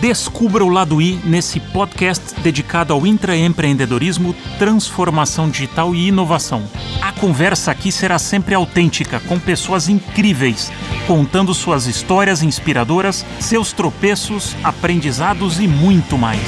Descubra 0.00 0.64
o 0.64 0.70
lado 0.70 0.98
I 1.02 1.20
nesse 1.26 1.60
podcast 1.60 2.40
dedicado 2.40 2.94
ao 2.94 3.06
intraempreendedorismo, 3.06 4.34
transformação 4.58 5.50
digital 5.50 5.94
e 5.94 6.08
inovação. 6.08 6.62
A 7.02 7.12
conversa 7.12 7.70
aqui 7.70 7.92
será 7.92 8.18
sempre 8.18 8.54
autêntica, 8.54 9.20
com 9.20 9.38
pessoas 9.38 9.90
incríveis, 9.90 10.72
contando 11.06 11.52
suas 11.52 11.84
histórias 11.84 12.42
inspiradoras, 12.42 13.26
seus 13.38 13.74
tropeços, 13.74 14.56
aprendizados 14.64 15.60
e 15.60 15.68
muito 15.68 16.16
mais. 16.16 16.40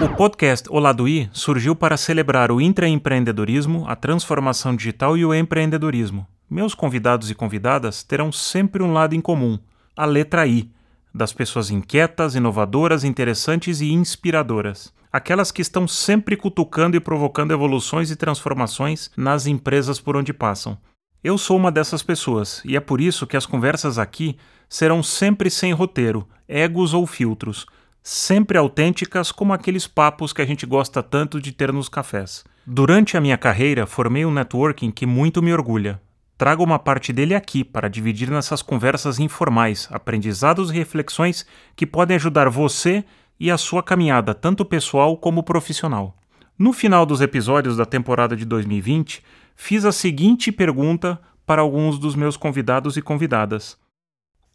O 0.00 0.08
podcast 0.10 0.68
O 0.70 0.78
Lado 0.78 1.08
I 1.08 1.28
surgiu 1.32 1.74
para 1.74 1.96
celebrar 1.96 2.52
o 2.52 2.60
intraempreendedorismo, 2.60 3.84
a 3.88 3.96
transformação 3.96 4.76
digital 4.76 5.16
e 5.16 5.24
o 5.24 5.34
empreendedorismo. 5.34 6.24
Meus 6.50 6.74
convidados 6.74 7.30
e 7.30 7.34
convidadas 7.34 8.02
terão 8.02 8.32
sempre 8.32 8.82
um 8.82 8.92
lado 8.92 9.14
em 9.14 9.20
comum, 9.20 9.58
a 9.96 10.04
letra 10.04 10.46
I, 10.46 10.70
das 11.14 11.32
pessoas 11.32 11.70
inquietas, 11.70 12.34
inovadoras, 12.34 13.04
interessantes 13.04 13.80
e 13.80 13.92
inspiradoras. 13.92 14.92
Aquelas 15.12 15.50
que 15.50 15.62
estão 15.62 15.86
sempre 15.88 16.36
cutucando 16.36 16.96
e 16.96 17.00
provocando 17.00 17.52
evoluções 17.52 18.10
e 18.10 18.16
transformações 18.16 19.10
nas 19.16 19.46
empresas 19.46 20.00
por 20.00 20.16
onde 20.16 20.32
passam. 20.32 20.78
Eu 21.22 21.36
sou 21.36 21.56
uma 21.56 21.72
dessas 21.72 22.02
pessoas, 22.02 22.62
e 22.64 22.76
é 22.76 22.80
por 22.80 23.00
isso 23.00 23.26
que 23.26 23.36
as 23.36 23.46
conversas 23.46 23.98
aqui 23.98 24.36
serão 24.68 25.02
sempre 25.02 25.50
sem 25.50 25.72
roteiro, 25.72 26.28
egos 26.46 26.94
ou 26.94 27.06
filtros 27.06 27.66
sempre 28.08 28.56
autênticas 28.56 29.30
como 29.30 29.52
aqueles 29.52 29.86
papos 29.86 30.32
que 30.32 30.40
a 30.40 30.46
gente 30.46 30.64
gosta 30.64 31.02
tanto 31.02 31.38
de 31.40 31.52
ter 31.52 31.70
nos 31.70 31.90
cafés. 31.90 32.42
Durante 32.66 33.18
a 33.18 33.20
minha 33.20 33.36
carreira, 33.36 33.86
formei 33.86 34.24
um 34.24 34.30
networking 34.30 34.90
que 34.90 35.04
muito 35.04 35.42
me 35.42 35.52
orgulha. 35.52 36.00
Trago 36.38 36.62
uma 36.62 36.78
parte 36.78 37.12
dele 37.12 37.34
aqui 37.34 37.64
para 37.64 37.88
dividir 37.88 38.30
nessas 38.30 38.62
conversas 38.62 39.18
informais, 39.18 39.88
aprendizados 39.90 40.70
e 40.70 40.74
reflexões 40.74 41.44
que 41.74 41.84
podem 41.84 42.14
ajudar 42.14 42.48
você 42.48 43.04
e 43.40 43.50
a 43.50 43.58
sua 43.58 43.82
caminhada, 43.82 44.32
tanto 44.32 44.64
pessoal 44.64 45.16
como 45.16 45.42
profissional. 45.42 46.16
No 46.56 46.72
final 46.72 47.04
dos 47.04 47.20
episódios 47.20 47.76
da 47.76 47.84
temporada 47.84 48.36
de 48.36 48.44
2020, 48.44 49.20
fiz 49.56 49.84
a 49.84 49.90
seguinte 49.90 50.52
pergunta 50.52 51.20
para 51.44 51.60
alguns 51.60 51.98
dos 51.98 52.14
meus 52.14 52.36
convidados 52.36 52.96
e 52.96 53.02
convidadas. 53.02 53.76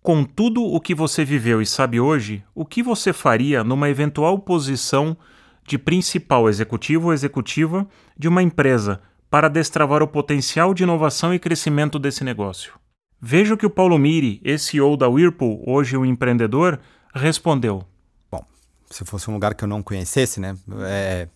Com 0.01 0.23
tudo 0.23 0.63
o 0.63 0.79
que 0.79 0.95
você 0.95 1.25
viveu 1.25 1.61
e 1.61 1.65
sabe 1.65 1.99
hoje, 1.99 2.45
o 2.55 2.65
que 2.65 2.81
você 2.81 3.11
faria 3.11 3.61
numa 3.61 3.89
eventual 3.89 4.39
posição 4.39 5.17
de 5.65 5.77
principal 5.77 6.47
executivo 6.47 7.07
ou 7.07 7.13
executiva 7.13 7.85
de 8.17 8.29
uma 8.29 8.41
empresa 8.41 9.01
para 9.33 9.49
destravar 9.49 10.03
o 10.03 10.07
potencial 10.07 10.75
de 10.75 10.83
inovação 10.83 11.33
e 11.33 11.39
crescimento 11.39 11.97
desse 11.97 12.23
negócio? 12.23 12.73
Veja 13.19 13.55
o 13.55 13.57
que 13.57 13.65
o 13.65 13.69
Paulo 13.69 13.97
Miri, 13.97 14.39
CEO 14.59 14.95
da 14.95 15.09
Whirlpool, 15.09 15.63
hoje 15.65 15.97
um 15.97 16.05
empreendedor, 16.05 16.79
respondeu. 17.15 17.83
Bom, 18.31 18.45
se 18.91 19.03
fosse 19.03 19.31
um 19.31 19.33
lugar 19.33 19.55
que 19.55 19.63
eu 19.63 19.67
não 19.67 19.81
conhecesse, 19.81 20.39
né? 20.39 20.55
É, 20.81 21.27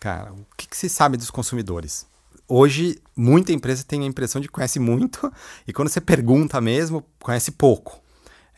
cara, 0.00 0.32
o 0.32 0.44
que, 0.56 0.66
que 0.66 0.76
se 0.76 0.88
sabe 0.88 1.16
dos 1.16 1.30
consumidores? 1.30 2.04
hoje 2.48 3.00
muita 3.16 3.52
empresa 3.52 3.84
tem 3.84 4.02
a 4.02 4.06
impressão 4.06 4.40
de 4.40 4.48
que 4.48 4.52
conhece 4.52 4.80
muito 4.80 5.32
e 5.68 5.72
quando 5.72 5.88
você 5.88 6.00
pergunta 6.00 6.60
mesmo, 6.60 7.06
conhece 7.20 7.52
pouco. 7.52 8.00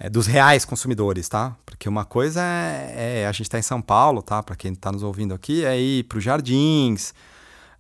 É, 0.01 0.09
dos 0.09 0.27
reais 0.27 0.65
consumidores, 0.65 1.29
tá? 1.29 1.55
Porque 1.67 1.87
uma 1.87 2.07
coisa 2.07 2.41
é, 2.43 3.21
é 3.21 3.27
a 3.27 3.33
gente 3.33 3.43
está 3.43 3.59
em 3.59 3.63
São 3.63 3.83
Paulo, 3.83 4.23
tá? 4.23 4.43
Para 4.43 4.57
quem 4.57 4.73
está 4.73 4.91
nos 4.91 5.03
ouvindo 5.03 5.35
aqui, 5.35 5.63
é 5.63 5.79
ir 5.79 6.05
para 6.05 6.17
os 6.17 6.25
Jardins, 6.25 7.13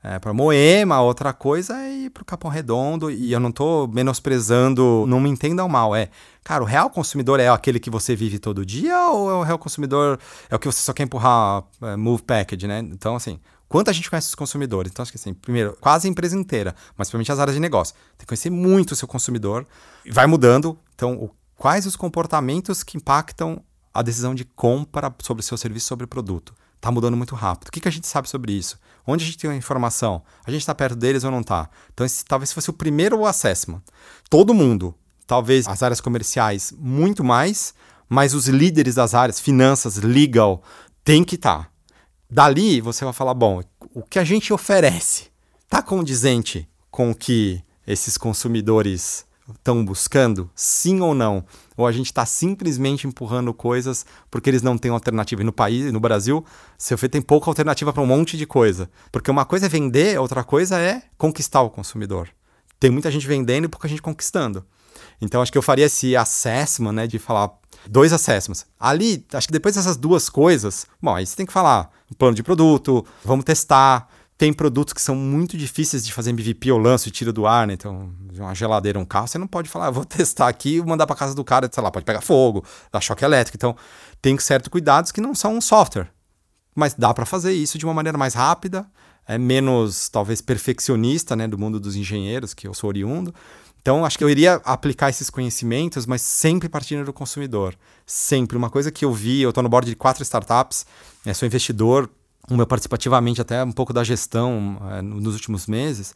é, 0.02 0.18
para 0.18 0.32
Moema, 0.32 1.00
outra 1.00 1.32
coisa 1.32 1.76
é 1.76 1.92
ir 1.92 2.10
para 2.10 2.22
o 2.22 2.26
Capão 2.26 2.50
Redondo. 2.50 3.10
E 3.10 3.32
eu 3.32 3.38
não 3.38 3.50
estou 3.50 3.86
menosprezando, 3.86 5.04
não 5.06 5.20
me 5.20 5.30
entendam 5.30 5.68
mal. 5.68 5.94
É, 5.94 6.08
cara, 6.42 6.62
o 6.62 6.66
real 6.66 6.90
consumidor 6.90 7.38
é 7.38 7.48
aquele 7.48 7.78
que 7.78 7.88
você 7.88 8.16
vive 8.16 8.38
todo 8.38 8.66
dia 8.66 9.08
ou 9.10 9.30
é 9.30 9.34
o 9.34 9.42
real 9.42 9.58
consumidor 9.58 10.18
é 10.50 10.56
o 10.56 10.58
que 10.58 10.66
você 10.66 10.80
só 10.80 10.92
quer 10.92 11.04
empurrar 11.04 11.62
é, 11.82 11.96
move 11.96 12.22
package, 12.22 12.66
né? 12.66 12.80
Então, 12.80 13.14
assim, 13.14 13.38
Quanto 13.72 13.88
a 13.88 13.92
gente 13.94 14.10
conhece 14.10 14.28
os 14.28 14.34
consumidores? 14.34 14.92
Então, 14.92 15.02
acho 15.02 15.10
que 15.10 15.16
assim, 15.16 15.32
primeiro, 15.32 15.74
quase 15.80 16.06
a 16.06 16.10
empresa 16.10 16.36
inteira, 16.36 16.76
mas 16.94 17.08
principalmente 17.08 17.32
as 17.32 17.38
áreas 17.38 17.54
de 17.54 17.60
negócio. 17.60 17.94
Tem 18.18 18.18
que 18.18 18.26
conhecer 18.26 18.50
muito 18.50 18.92
o 18.92 18.94
seu 18.94 19.08
consumidor. 19.08 19.66
Vai 20.10 20.26
mudando. 20.26 20.78
Então, 20.94 21.14
o, 21.14 21.30
quais 21.56 21.86
os 21.86 21.96
comportamentos 21.96 22.82
que 22.82 22.98
impactam 22.98 23.64
a 23.94 24.02
decisão 24.02 24.34
de 24.34 24.44
compra 24.44 25.10
sobre 25.22 25.40
o 25.40 25.42
seu 25.42 25.56
serviço, 25.56 25.86
sobre 25.86 26.04
o 26.04 26.08
produto? 26.08 26.54
Está 26.82 26.90
mudando 26.90 27.16
muito 27.16 27.36
rápido. 27.36 27.68
O 27.68 27.70
que, 27.70 27.78
que 27.78 27.86
a 27.86 27.92
gente 27.92 28.08
sabe 28.08 28.28
sobre 28.28 28.52
isso? 28.52 28.76
Onde 29.06 29.22
a 29.22 29.26
gente 29.26 29.38
tem 29.38 29.48
a 29.48 29.54
informação? 29.54 30.20
A 30.44 30.50
gente 30.50 30.62
está 30.62 30.74
perto 30.74 30.96
deles 30.96 31.22
ou 31.22 31.30
não 31.30 31.40
está? 31.40 31.70
Então, 31.94 32.04
esse 32.04 32.24
talvez 32.24 32.52
fosse 32.52 32.70
o 32.70 32.72
primeiro 32.72 33.24
assessment. 33.24 33.80
Todo 34.28 34.52
mundo, 34.52 34.92
talvez 35.24 35.68
as 35.68 35.80
áreas 35.80 36.00
comerciais, 36.00 36.74
muito 36.76 37.22
mais, 37.22 37.72
mas 38.08 38.34
os 38.34 38.48
líderes 38.48 38.96
das 38.96 39.14
áreas, 39.14 39.38
finanças, 39.38 39.98
legal, 39.98 40.60
tem 41.04 41.22
que 41.22 41.36
estar. 41.36 41.66
Tá. 41.66 41.70
Dali 42.28 42.80
você 42.80 43.04
vai 43.04 43.14
falar: 43.14 43.34
bom, 43.34 43.62
o 43.94 44.02
que 44.02 44.18
a 44.18 44.24
gente 44.24 44.52
oferece 44.52 45.30
está 45.62 45.80
condizente 45.80 46.68
com 46.90 47.12
o 47.12 47.14
que 47.14 47.62
esses 47.86 48.18
consumidores 48.18 49.24
estão 49.50 49.84
buscando? 49.84 50.50
Sim 50.54 51.00
ou 51.00 51.14
não? 51.14 51.44
Ou 51.76 51.86
a 51.86 51.92
gente 51.92 52.06
está 52.06 52.24
simplesmente 52.24 53.06
empurrando 53.06 53.52
coisas 53.52 54.06
porque 54.30 54.50
eles 54.50 54.62
não 54.62 54.78
têm 54.78 54.90
alternativa? 54.90 55.42
E 55.42 55.44
no 55.44 55.52
país, 55.52 55.92
no 55.92 56.00
Brasil, 56.00 56.44
seu 56.78 56.96
tem 57.08 57.20
pouca 57.20 57.50
alternativa 57.50 57.92
para 57.92 58.02
um 58.02 58.06
monte 58.06 58.36
de 58.36 58.46
coisa. 58.46 58.90
Porque 59.10 59.30
uma 59.30 59.44
coisa 59.44 59.66
é 59.66 59.68
vender, 59.68 60.18
outra 60.18 60.44
coisa 60.44 60.78
é 60.78 61.02
conquistar 61.18 61.62
o 61.62 61.70
consumidor. 61.70 62.28
Tem 62.78 62.90
muita 62.90 63.10
gente 63.10 63.26
vendendo 63.26 63.64
e 63.64 63.68
pouca 63.68 63.88
gente 63.88 64.02
conquistando. 64.02 64.64
Então 65.20 65.40
acho 65.40 65.52
que 65.52 65.58
eu 65.58 65.62
faria 65.62 65.86
esse 65.86 66.16
assessment, 66.16 66.92
né, 66.92 67.06
de 67.06 67.18
falar 67.18 67.50
dois 67.88 68.12
assessments. 68.12 68.66
Ali, 68.78 69.24
acho 69.32 69.46
que 69.46 69.52
depois 69.52 69.74
dessas 69.74 69.96
duas 69.96 70.28
coisas, 70.28 70.86
bom, 71.00 71.14
aí 71.14 71.26
você 71.26 71.36
tem 71.36 71.46
que 71.46 71.52
falar 71.52 71.90
plano 72.18 72.34
de 72.34 72.42
produto, 72.42 73.04
vamos 73.24 73.44
testar. 73.44 74.08
Tem 74.42 74.52
produtos 74.52 74.92
que 74.92 75.00
são 75.00 75.14
muito 75.14 75.56
difíceis 75.56 76.04
de 76.04 76.12
fazer 76.12 76.30
MVP, 76.30 76.68
eu 76.68 76.76
lanço 76.76 77.06
e 77.06 77.12
tiro 77.12 77.32
do 77.32 77.46
ar, 77.46 77.64
né? 77.64 77.74
Então, 77.74 78.12
uma 78.36 78.52
geladeira, 78.56 78.98
um 78.98 79.04
carro, 79.04 79.28
você 79.28 79.38
não 79.38 79.46
pode 79.46 79.68
falar, 79.68 79.86
ah, 79.86 79.90
vou 79.92 80.02
testar 80.04 80.48
aqui 80.48 80.78
e 80.78 80.82
mandar 80.82 81.06
para 81.06 81.14
casa 81.14 81.32
do 81.32 81.44
cara, 81.44 81.70
sei 81.72 81.80
lá, 81.80 81.92
pode 81.92 82.04
pegar 82.04 82.20
fogo, 82.20 82.64
dar 82.90 83.00
choque 83.00 83.24
elétrico. 83.24 83.56
Então, 83.56 83.76
tem 84.20 84.36
certos 84.40 84.68
cuidados 84.68 85.12
que 85.12 85.20
não 85.20 85.32
são 85.32 85.54
um 85.54 85.60
software. 85.60 86.08
Mas 86.74 86.92
dá 86.92 87.14
para 87.14 87.24
fazer 87.24 87.52
isso 87.52 87.78
de 87.78 87.86
uma 87.86 87.94
maneira 87.94 88.18
mais 88.18 88.34
rápida, 88.34 88.84
é 89.28 89.38
menos, 89.38 90.08
talvez, 90.08 90.40
perfeccionista, 90.40 91.36
né, 91.36 91.46
do 91.46 91.56
mundo 91.56 91.78
dos 91.78 91.94
engenheiros, 91.94 92.52
que 92.52 92.66
eu 92.66 92.74
sou 92.74 92.88
oriundo, 92.88 93.32
então, 93.80 94.04
acho 94.04 94.16
que 94.16 94.22
eu 94.22 94.30
iria 94.30 94.60
aplicar 94.64 95.10
esses 95.10 95.28
conhecimentos, 95.28 96.06
mas 96.06 96.22
sempre 96.22 96.68
partindo 96.68 97.04
do 97.04 97.12
consumidor. 97.12 97.74
Sempre. 98.06 98.56
Uma 98.56 98.70
coisa 98.70 98.92
que 98.92 99.04
eu 99.04 99.12
vi, 99.12 99.42
eu 99.42 99.48
estou 99.48 99.60
no 99.60 99.68
board 99.68 99.90
de 99.90 99.96
quatro 99.96 100.22
startups, 100.22 100.86
é, 101.26 101.34
sou 101.34 101.46
investidor, 101.46 102.08
meu 102.56 102.66
participativamente 102.66 103.40
até 103.40 103.62
um 103.62 103.72
pouco 103.72 103.92
da 103.92 104.04
gestão 104.04 104.78
é, 104.90 105.02
nos 105.02 105.34
últimos 105.34 105.66
meses. 105.66 106.14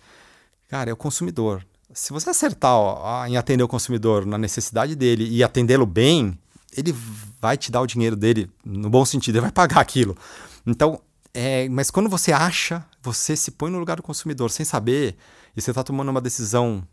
Cara, 0.69 0.91
é 0.91 0.93
o 0.93 0.97
consumidor. 0.97 1.65
Se 1.93 2.13
você 2.13 2.31
acertar 2.31 2.73
ó, 2.73 3.27
em 3.27 3.37
atender 3.37 3.63
o 3.63 3.69
consumidor 3.69 4.27
na 4.27 4.37
necessidade 4.37 4.95
dele 4.95 5.29
e 5.29 5.43
atendê-lo 5.43 5.87
bem, 5.87 6.39
ele 6.77 6.95
vai 7.41 7.57
te 7.57 7.71
dar 7.71 7.81
o 7.81 7.87
dinheiro 7.87 8.17
dele, 8.17 8.51
no 8.65 8.91
bom 8.91 9.05
sentido, 9.05 9.37
ele 9.37 9.43
vai 9.43 9.53
pagar 9.53 9.81
aquilo. 9.81 10.17
Então, 10.67 11.01
é, 11.33 11.69
mas 11.69 11.91
quando 11.91 12.09
você 12.09 12.33
acha, 12.33 12.85
você 13.03 13.37
se 13.37 13.53
põe 13.53 13.71
no 13.71 13.79
lugar 13.79 13.97
do 13.97 14.03
consumidor 14.03 14.51
sem 14.51 14.65
saber, 14.65 15.17
e 15.57 15.61
você 15.61 15.71
está 15.71 15.83
tomando 15.83 16.09
uma 16.09 16.21
decisão 16.21 16.87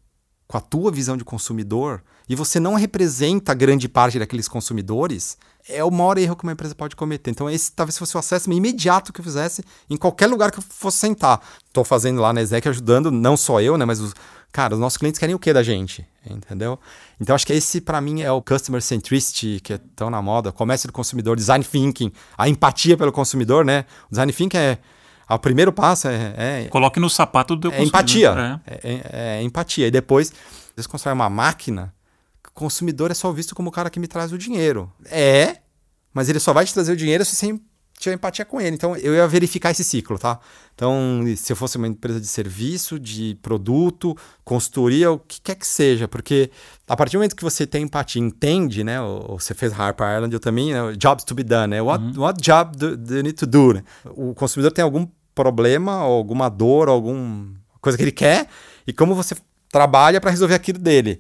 com 0.48 0.58
a 0.58 0.62
tua 0.62 0.92
visão 0.92 1.18
de 1.18 1.24
consumidor 1.24 2.04
e 2.28 2.35
você 2.35 2.59
não 2.59 2.75
representa 2.75 3.53
grande 3.53 3.88
parte 3.89 4.19
daqueles 4.19 4.47
consumidores, 4.47 5.38
é 5.67 5.84
o 5.84 5.91
maior 5.91 6.17
erro 6.17 6.35
que 6.35 6.44
uma 6.44 6.51
empresa 6.51 6.75
pode 6.75 6.95
cometer. 6.95 7.31
Então, 7.31 7.50
esse 7.50 7.72
talvez 7.72 7.97
fosse 7.97 8.16
o 8.16 8.19
acesso 8.19 8.51
imediato 8.51 9.13
que 9.13 9.22
eu 9.22 9.23
fizesse 9.23 9.63
em 9.89 9.95
qualquer 9.95 10.28
lugar 10.28 10.51
que 10.51 10.59
eu 10.59 10.63
fosse 10.63 10.97
sentar. 10.97 11.41
Estou 11.66 11.83
fazendo 11.83 12.22
lá 12.22 12.33
na 12.33 12.41
Exec 12.41 12.68
ajudando, 12.68 13.12
não 13.12 13.38
só 13.38 13.62
eu, 13.62 13.77
né, 13.77 13.86
mas 13.86 14.00
os, 14.00 14.13
cara, 14.51 14.74
os 14.74 14.80
nossos 14.80 14.98
clientes 14.98 15.19
querem 15.19 15.36
o 15.36 15.39
que 15.39 15.53
da 15.53 15.63
gente, 15.63 16.06
entendeu? 16.30 16.77
Então, 17.19 17.33
acho 17.33 17.48
que 17.48 17.53
esse 17.53 17.80
para 17.80 18.01
mim 18.01 18.21
é 18.21 18.31
o 18.31 18.42
customer 18.42 18.81
centricity 18.81 19.59
que 19.62 19.74
é 19.74 19.80
tão 19.95 20.09
na 20.09 20.21
moda, 20.21 20.51
comércio 20.51 20.88
do 20.88 20.94
consumidor, 20.94 21.38
design 21.38 21.63
thinking, 21.63 22.12
a 22.38 22.50
empatia 22.50 22.98
pelo 22.98 23.12
consumidor, 23.12 23.63
né? 23.63 23.86
O 24.07 24.12
design 24.12 24.33
thinking 24.33 24.57
é 24.57 24.77
o 25.30 25.39
primeiro 25.39 25.71
passo 25.71 26.07
é. 26.07 26.33
é 26.38 26.68
Coloque 26.69 27.00
no 27.00 27.09
sapato 27.09 27.56
do 27.56 27.71
é 27.71 27.83
empatia. 27.83 28.62
É. 28.65 28.71
É, 28.74 28.80
é. 28.83 29.01
é, 29.39 29.44
empatia. 29.44 29.88
E 29.88 29.92
depois, 29.92 30.31
você 30.75 30.88
constrói 30.88 31.13
uma 31.13 31.30
máquina, 31.30 31.94
consumidor 32.53 33.11
é 33.11 33.13
só 33.13 33.31
visto 33.31 33.55
como 33.55 33.69
o 33.69 33.71
cara 33.71 33.89
que 33.89 34.00
me 34.00 34.07
traz 34.07 34.31
o 34.31 34.38
dinheiro. 34.38 34.91
É, 35.05 35.57
mas 36.13 36.29
ele 36.29 36.39
só 36.39 36.53
vai 36.53 36.65
te 36.65 36.73
trazer 36.73 36.94
o 36.94 36.95
dinheiro 36.95 37.25
se 37.25 37.35
você 37.35 37.59
tiver 37.97 38.15
empatia 38.15 38.45
com 38.45 38.59
ele. 38.59 38.75
Então, 38.75 38.95
eu 38.97 39.13
ia 39.13 39.27
verificar 39.27 39.71
esse 39.71 39.83
ciclo, 39.83 40.19
tá? 40.19 40.39
Então, 40.75 41.23
se 41.38 41.51
eu 41.51 41.55
fosse 41.55 41.77
uma 41.77 41.88
empresa 41.88 42.19
de 42.19 42.27
serviço, 42.27 43.00
de 43.00 43.38
produto, 43.41 44.15
consultoria, 44.44 45.11
o 45.11 45.19
que 45.19 45.39
quer 45.41 45.55
que 45.55 45.65
seja, 45.65 46.07
porque 46.07 46.51
a 46.88 46.95
partir 46.95 47.13
do 47.13 47.19
momento 47.19 47.35
que 47.35 47.44
você 47.44 47.65
tem 47.65 47.83
empatia, 47.83 48.21
entende, 48.21 48.83
né? 48.83 49.01
Ou 49.01 49.39
você 49.39 49.53
fez 49.53 49.71
Harper 49.77 50.15
Island, 50.15 50.33
eu 50.33 50.39
também, 50.39 50.73
né? 50.73 50.94
Jobs 50.97 51.23
to 51.23 51.33
be 51.33 51.44
done, 51.44 51.67
né? 51.67 51.81
What, 51.81 52.03
uhum. 52.03 52.23
what 52.23 52.41
job 52.41 52.77
do, 52.77 52.97
do 52.97 53.15
you 53.15 53.23
need 53.23 53.38
to 53.38 53.45
do? 53.45 53.73
Né? 53.73 53.83
O 54.05 54.33
consumidor 54.33 54.71
tem 54.71 54.83
algum 54.83 55.07
problema, 55.33 55.94
alguma 55.94 56.50
dor, 56.50 56.89
alguma 56.89 57.53
coisa 57.79 57.97
que 57.97 58.03
ele 58.03 58.11
quer, 58.11 58.47
e 58.85 58.94
como 58.94 59.15
você 59.15 59.35
trabalha 59.71 60.21
para 60.21 60.29
resolver 60.29 60.53
aquilo 60.53 60.77
dele. 60.77 61.19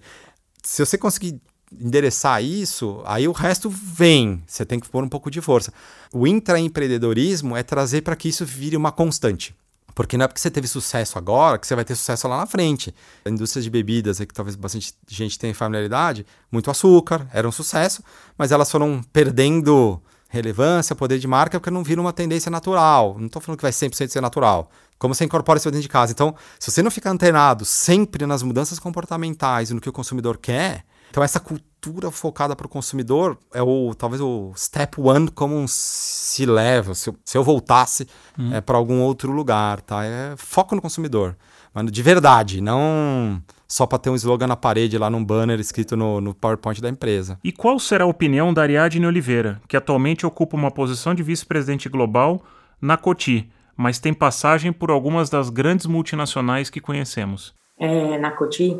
Se 0.63 0.83
você 0.83 0.97
conseguir 0.97 1.39
endereçar 1.71 2.43
isso, 2.43 3.01
aí 3.05 3.27
o 3.27 3.31
resto 3.31 3.69
vem. 3.69 4.43
Você 4.47 4.65
tem 4.65 4.79
que 4.79 4.89
pôr 4.89 5.03
um 5.03 5.09
pouco 5.09 5.29
de 5.29 5.41
força. 5.41 5.73
O 6.11 6.25
intraempreendedorismo 6.25 7.55
é 7.55 7.63
trazer 7.63 8.01
para 8.01 8.15
que 8.15 8.29
isso 8.29 8.45
vire 8.45 8.77
uma 8.77 8.91
constante. 8.91 9.55
Porque 9.95 10.17
não 10.17 10.25
é 10.25 10.27
porque 10.27 10.41
você 10.41 10.49
teve 10.49 10.67
sucesso 10.67 11.19
agora 11.19 11.59
que 11.59 11.67
você 11.67 11.75
vai 11.75 11.85
ter 11.85 11.95
sucesso 11.95 12.27
lá 12.27 12.37
na 12.37 12.47
frente. 12.47 12.93
A 13.25 13.29
indústria 13.29 13.61
de 13.61 13.69
bebidas, 13.69 14.17
que 14.17 14.33
talvez 14.33 14.55
bastante 14.55 14.93
gente 15.07 15.37
tenha 15.37 15.53
familiaridade, 15.53 16.25
muito 16.51 16.71
açúcar, 16.71 17.27
era 17.31 17.47
um 17.47 17.51
sucesso, 17.51 18.03
mas 18.37 18.51
elas 18.51 18.71
foram 18.71 19.01
perdendo 19.11 20.01
relevância, 20.29 20.95
poder 20.95 21.19
de 21.19 21.27
marca, 21.27 21.59
porque 21.59 21.69
não 21.69 21.83
viram 21.83 22.03
uma 22.03 22.13
tendência 22.13 22.49
natural. 22.49 23.17
Não 23.19 23.27
estou 23.27 23.39
falando 23.39 23.59
que 23.59 23.61
vai 23.61 23.71
100% 23.71 24.07
ser 24.09 24.21
natural. 24.21 24.71
Como 25.03 25.13
você 25.13 25.25
incorpora 25.25 25.57
isso 25.57 25.69
dentro 25.69 25.81
de 25.81 25.89
casa. 25.89 26.13
Então, 26.13 26.33
se 26.57 26.71
você 26.71 26.81
não 26.81 26.89
ficar 26.89 27.09
antenado 27.09 27.65
sempre 27.65 28.25
nas 28.25 28.41
mudanças 28.41 28.79
comportamentais 28.79 29.69
e 29.69 29.73
no 29.73 29.81
que 29.81 29.89
o 29.89 29.91
consumidor 29.91 30.37
quer, 30.37 30.85
então 31.09 31.21
essa 31.21 31.41
cultura 31.41 32.09
focada 32.09 32.55
para 32.55 32.65
o 32.65 32.69
consumidor 32.69 33.37
é 33.53 33.61
o 33.61 33.93
talvez 33.93 34.21
o 34.21 34.53
step 34.55 35.01
one 35.01 35.29
como 35.29 35.57
um 35.57 35.65
se 35.67 36.45
leva. 36.45 36.95
Se 36.95 37.09
eu, 37.09 37.17
se 37.25 37.37
eu 37.37 37.43
voltasse 37.43 38.07
hum. 38.39 38.53
é, 38.53 38.61
para 38.61 38.77
algum 38.77 39.01
outro 39.01 39.29
lugar, 39.29 39.81
tá? 39.81 40.05
É 40.05 40.35
foco 40.37 40.73
no 40.73 40.81
consumidor, 40.81 41.35
mas 41.73 41.91
de 41.91 42.01
verdade, 42.01 42.61
não 42.61 43.43
só 43.67 43.85
para 43.85 43.99
ter 43.99 44.09
um 44.09 44.15
slogan 44.15 44.47
na 44.47 44.55
parede 44.55 44.97
lá 44.97 45.09
num 45.09 45.25
banner 45.25 45.59
escrito 45.59 45.97
no, 45.97 46.21
no 46.21 46.33
PowerPoint 46.33 46.81
da 46.81 46.87
empresa. 46.87 47.37
E 47.43 47.51
qual 47.51 47.77
será 47.77 48.05
a 48.05 48.07
opinião 48.07 48.53
da 48.53 48.61
Ariadne 48.61 49.05
Oliveira, 49.05 49.61
que 49.67 49.75
atualmente 49.75 50.25
ocupa 50.25 50.55
uma 50.55 50.71
posição 50.71 51.13
de 51.13 51.21
vice-presidente 51.21 51.89
global 51.89 52.41
na 52.81 52.95
Coty, 52.95 53.51
mas 53.75 53.99
tem 53.99 54.13
passagem 54.13 54.71
por 54.71 54.91
algumas 54.91 55.29
das 55.29 55.49
grandes 55.49 55.85
multinacionais 55.85 56.69
que 56.69 56.79
conhecemos? 56.79 57.53
É, 57.79 58.17
na 58.17 58.31
Coty, 58.31 58.79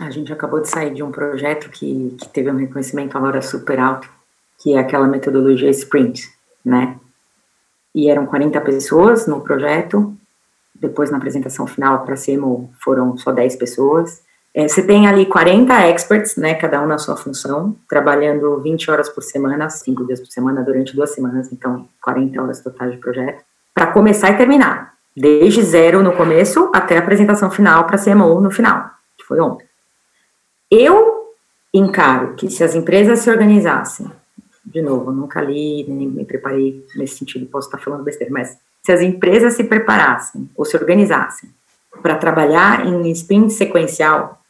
a 0.00 0.10
gente 0.10 0.32
acabou 0.32 0.60
de 0.60 0.68
sair 0.68 0.92
de 0.92 1.02
um 1.02 1.10
projeto 1.10 1.70
que, 1.70 2.16
que 2.20 2.28
teve 2.28 2.50
um 2.50 2.56
reconhecimento 2.56 3.16
agora 3.16 3.40
super 3.40 3.78
alto, 3.78 4.08
que 4.58 4.74
é 4.74 4.78
aquela 4.78 5.06
metodologia 5.06 5.70
Sprint, 5.70 6.28
né? 6.64 6.98
E 7.94 8.10
eram 8.10 8.26
40 8.26 8.60
pessoas 8.60 9.26
no 9.26 9.40
projeto, 9.40 10.16
depois 10.74 11.10
na 11.10 11.18
apresentação 11.18 11.66
final 11.66 12.04
para 12.04 12.16
CMO 12.16 12.70
foram 12.82 13.16
só 13.16 13.30
10 13.30 13.56
pessoas. 13.56 14.22
É, 14.52 14.68
você 14.68 14.82
tem 14.84 15.06
ali 15.06 15.26
40 15.26 15.72
experts, 15.88 16.36
né, 16.36 16.54
cada 16.54 16.80
um 16.80 16.86
na 16.86 16.98
sua 16.98 17.16
função, 17.16 17.76
trabalhando 17.88 18.60
20 18.60 18.90
horas 18.90 19.08
por 19.08 19.22
semana, 19.22 19.68
5 19.68 20.06
dias 20.06 20.20
por 20.20 20.28
semana, 20.28 20.62
durante 20.62 20.94
duas 20.94 21.10
semanas, 21.10 21.52
então 21.52 21.88
40 22.00 22.40
horas 22.40 22.60
totais 22.60 22.92
de 22.92 22.98
projeto, 22.98 23.42
para 23.74 23.88
começar 23.88 24.30
e 24.30 24.36
terminar, 24.36 24.94
desde 25.16 25.62
zero 25.62 26.02
no 26.02 26.12
começo 26.12 26.70
até 26.72 26.96
a 26.96 27.00
apresentação 27.00 27.50
final 27.50 27.84
para 27.84 27.98
CMO 27.98 28.40
no 28.40 28.50
final, 28.50 28.88
que 29.18 29.24
foi 29.24 29.40
ontem. 29.40 29.66
Eu 30.70 31.34
encaro 31.72 32.34
que 32.34 32.48
se 32.48 32.62
as 32.62 32.74
empresas 32.74 33.18
se 33.18 33.30
organizassem, 33.30 34.10
de 34.64 34.80
novo, 34.80 35.10
nunca 35.12 35.40
li, 35.40 35.84
nem 35.88 36.08
me 36.08 36.24
preparei 36.24 36.86
nesse 36.96 37.18
sentido, 37.18 37.46
posso 37.46 37.68
estar 37.68 37.78
falando 37.78 38.04
besteira, 38.04 38.32
mas 38.32 38.56
se 38.82 38.92
as 38.92 39.00
empresas 39.00 39.54
se 39.54 39.64
preparassem 39.64 40.48
ou 40.56 40.64
se 40.64 40.76
organizassem 40.76 41.50
para 42.00 42.16
trabalhar 42.16 42.86
em 42.86 43.10
sprint 43.10 43.52
sequencial, 43.52 44.40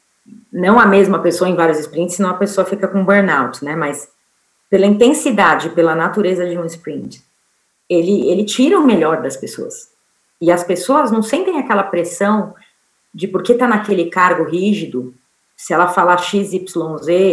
não 0.53 0.79
a 0.79 0.87
mesma 0.87 1.19
pessoa 1.19 1.49
em 1.49 1.57
vários 1.57 1.79
sprints, 1.79 2.17
senão 2.17 2.31
a 2.31 2.35
pessoa 2.35 2.65
fica 2.65 2.89
com 2.89 3.05
burnout, 3.05 3.65
né? 3.65 3.75
Mas 3.75 4.09
pela 4.71 4.87
intensidade, 4.87 5.71
pela 5.71 5.95
natureza 5.95 6.47
de 6.49 6.59
um 6.59 6.65
sprint, 6.65 7.23
ele, 7.89 8.29
ele 8.31 8.45
tira 8.45 8.79
o 8.79 8.87
melhor 8.87 9.23
das 9.23 9.37
pessoas. 9.37 9.91
E 10.41 10.51
as 10.51 10.65
pessoas 10.65 11.11
não 11.11 11.23
sentem 11.23 11.59
aquela 11.59 11.83
pressão 11.83 12.55
de 13.15 13.29
porque 13.29 13.53
está 13.53 13.69
naquele 13.69 14.07
cargo 14.11 14.45
rígido, 14.45 15.15
se 15.57 15.73
ela 15.73 15.89
falar 15.89 16.19
XYZ, 16.19 16.67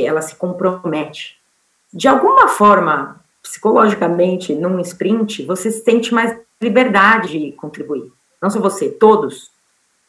ela 0.05 0.21
se 0.21 0.35
compromete. 0.35 1.39
De 1.91 2.07
alguma 2.07 2.47
forma, 2.47 3.19
psicologicamente, 3.41 4.53
num 4.53 4.79
sprint, 4.79 5.43
você 5.43 5.71
sente 5.71 6.13
mais 6.13 6.39
liberdade 6.61 7.39
de 7.39 7.51
contribuir. 7.53 8.11
Não 8.41 8.49
só 8.49 8.59
você, 8.59 8.89
todos. 8.89 9.51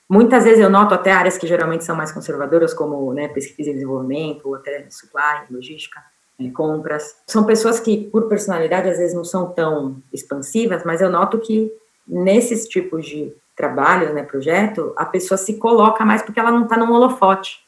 Muitas 0.08 0.44
vezes 0.44 0.60
eu 0.60 0.68
noto 0.68 0.94
até 0.94 1.10
áreas 1.10 1.38
que 1.38 1.46
geralmente 1.46 1.84
são 1.84 1.96
mais 1.96 2.12
conservadoras, 2.12 2.74
como 2.74 3.12
né, 3.14 3.28
pesquisa 3.28 3.70
e 3.70 3.74
desenvolvimento, 3.74 4.46
ou 4.46 4.54
até 4.54 4.86
supply, 4.90 5.46
logística, 5.50 6.02
né, 6.42 6.50
compras. 6.52 7.16
São 7.26 7.44
pessoas 7.44 7.80
que, 7.80 8.04
por 8.10 8.28
personalidade, 8.28 8.88
às 8.88 8.98
vezes 8.98 9.14
não 9.14 9.24
são 9.24 9.50
tão 9.50 9.96
expansivas, 10.12 10.84
mas 10.84 11.00
eu 11.00 11.10
noto 11.10 11.38
que 11.38 11.72
nesses 12.06 12.66
tipos 12.66 13.06
de 13.06 13.32
trabalho, 13.56 14.12
né, 14.12 14.22
projeto, 14.22 14.92
a 14.96 15.04
pessoa 15.04 15.38
se 15.38 15.54
coloca 15.54 16.04
mais 16.04 16.22
porque 16.22 16.40
ela 16.40 16.50
não 16.50 16.64
está 16.64 16.76
num 16.76 16.92
holofote. 16.92 17.60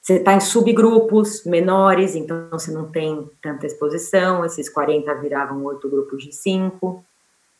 Você 0.00 0.14
está 0.14 0.32
em 0.32 0.40
subgrupos 0.40 1.44
menores, 1.44 2.14
então 2.14 2.48
você 2.50 2.70
não 2.70 2.86
tem 2.86 3.28
tanta 3.42 3.66
exposição, 3.66 4.44
esses 4.44 4.68
40 4.68 5.12
viravam 5.16 5.64
oito 5.64 5.88
grupos 5.88 6.24
de 6.24 6.32
cinco. 6.32 7.04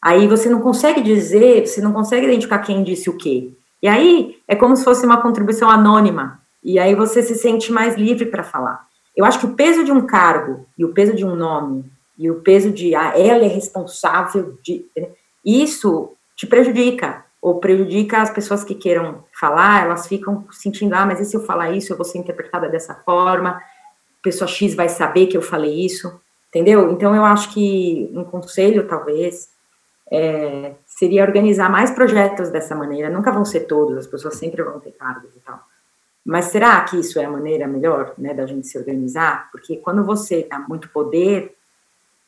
Aí 0.00 0.26
você 0.26 0.49
não 0.49 0.61
consegue 0.61 1.02
dizer, 1.02 1.67
você 1.67 1.81
não 1.81 1.93
consegue 1.93 2.26
identificar 2.26 2.61
quem 2.61 2.85
disse 2.85 3.11
o 3.11 3.17
quê. 3.17 3.50
E 3.82 3.88
aí 3.88 4.38
é 4.46 4.56
como 4.56 4.76
se 4.76 4.85
fosse 4.85 5.05
uma 5.05 5.20
contribuição 5.20 5.69
anônima. 5.69 6.40
E 6.62 6.79
aí 6.79 6.94
você 6.94 7.23
se 7.23 7.35
sente 7.35 7.73
mais 7.73 7.96
livre 7.96 8.26
para 8.26 8.43
falar. 8.43 8.87
Eu 9.18 9.24
acho 9.24 9.40
que 9.40 9.46
o 9.46 9.54
peso 9.54 9.82
de 9.82 9.90
um 9.90 10.06
cargo 10.06 10.64
e 10.78 10.84
o 10.84 10.94
peso 10.94 11.12
de 11.12 11.26
um 11.26 11.34
nome 11.34 11.84
e 12.16 12.30
o 12.30 12.36
peso 12.36 12.70
de 12.70 12.94
ah, 12.94 13.12
ela 13.16 13.44
é 13.44 13.48
responsável 13.48 14.56
de 14.62 14.86
isso 15.44 16.12
te 16.36 16.46
prejudica 16.46 17.24
ou 17.42 17.58
prejudica 17.58 18.22
as 18.22 18.30
pessoas 18.30 18.62
que 18.62 18.76
queiram 18.76 19.24
falar, 19.32 19.86
elas 19.86 20.06
ficam 20.06 20.46
sentindo, 20.52 20.94
ah, 20.94 21.04
mas 21.04 21.18
e 21.18 21.24
se 21.24 21.36
eu 21.36 21.40
falar 21.44 21.72
isso, 21.72 21.92
eu 21.92 21.96
vou 21.96 22.04
ser 22.04 22.18
interpretada 22.18 22.68
dessa 22.68 22.94
forma, 22.94 23.60
pessoa 24.22 24.46
X 24.46 24.74
vai 24.74 24.88
saber 24.88 25.26
que 25.26 25.36
eu 25.36 25.42
falei 25.42 25.84
isso, 25.84 26.20
entendeu? 26.48 26.92
Então, 26.92 27.12
eu 27.14 27.24
acho 27.24 27.52
que 27.52 28.08
um 28.14 28.22
conselho, 28.22 28.86
talvez, 28.86 29.48
é, 30.12 30.74
seria 30.86 31.24
organizar 31.24 31.68
mais 31.68 31.90
projetos 31.90 32.50
dessa 32.50 32.74
maneira, 32.74 33.10
nunca 33.10 33.32
vão 33.32 33.44
ser 33.44 33.60
todos, 33.60 33.96
as 33.96 34.06
pessoas 34.06 34.36
sempre 34.36 34.62
vão 34.62 34.78
ter 34.78 34.92
cargos 34.92 35.34
e 35.34 35.40
tal, 35.40 35.60
mas 36.28 36.44
será 36.44 36.78
que 36.82 37.00
isso 37.00 37.19
é 37.19 37.25
a 37.25 37.30
maneira 37.30 37.66
melhor, 37.66 38.12
né, 38.19 38.34
da 38.34 38.44
gente 38.44 38.66
se 38.66 38.76
organizar? 38.76 39.48
Porque 39.50 39.78
quando 39.78 40.04
você 40.04 40.46
dá 40.46 40.58
muito 40.58 40.90
poder, 40.90 41.56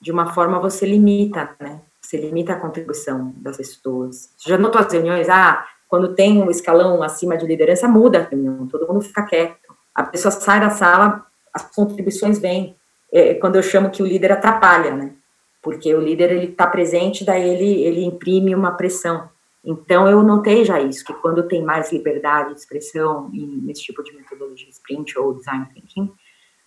de 0.00 0.11
uma 0.11 0.32
forma 0.32 0.58
você 0.58 0.87
limita, 0.87 1.50
né, 1.61 1.82
você 2.00 2.17
limita 2.17 2.55
a 2.55 2.58
contribuição 2.58 3.35
das 3.37 3.58
pessoas. 3.58 4.32
Você 4.38 4.49
já 4.49 4.56
notou 4.56 4.81
as 4.81 4.91
reuniões? 4.91 5.29
Ah, 5.29 5.67
quando 5.87 6.14
tem 6.14 6.43
um 6.43 6.50
escalão 6.50 7.02
acima 7.02 7.37
de 7.37 7.44
liderança, 7.44 7.87
muda 7.87 8.21
a 8.21 8.23
reunião, 8.23 8.66
todo 8.69 8.88
mundo 8.88 9.02
fica 9.02 9.23
quieto. 9.23 9.76
A 9.95 10.02
pessoa 10.02 10.33
sai 10.33 10.61
da 10.61 10.71
sala, 10.71 11.26
as 11.52 11.71
contribuições 11.71 12.38
vêm. 12.38 12.75
É 13.12 13.35
quando 13.35 13.57
eu 13.57 13.62
chamo 13.62 13.90
que 13.90 14.02
o 14.02 14.07
líder 14.07 14.33
atrapalha, 14.33 14.97
né? 14.97 15.12
Porque 15.61 15.95
o 15.95 16.00
líder 16.00 16.33
ele 16.33 16.47
está 16.47 16.66
presente, 16.66 17.23
daí 17.23 17.47
ele 17.47 17.83
ele 17.83 18.02
imprime 18.02 18.54
uma 18.54 18.71
pressão. 18.71 19.28
Então 19.64 20.09
eu 20.09 20.23
notei 20.23 20.64
já 20.64 20.81
isso, 20.81 21.05
que 21.05 21.12
quando 21.14 21.47
tem 21.47 21.62
mais 21.62 21.93
liberdade 21.93 22.55
de 22.55 22.61
expressão 22.61 23.31
nesse 23.33 23.83
tipo 23.83 24.02
de 24.02 24.14
metodologia 24.17 24.69
sprint 24.71 25.19
ou 25.19 25.35
design 25.35 25.67
thinking, 25.75 26.11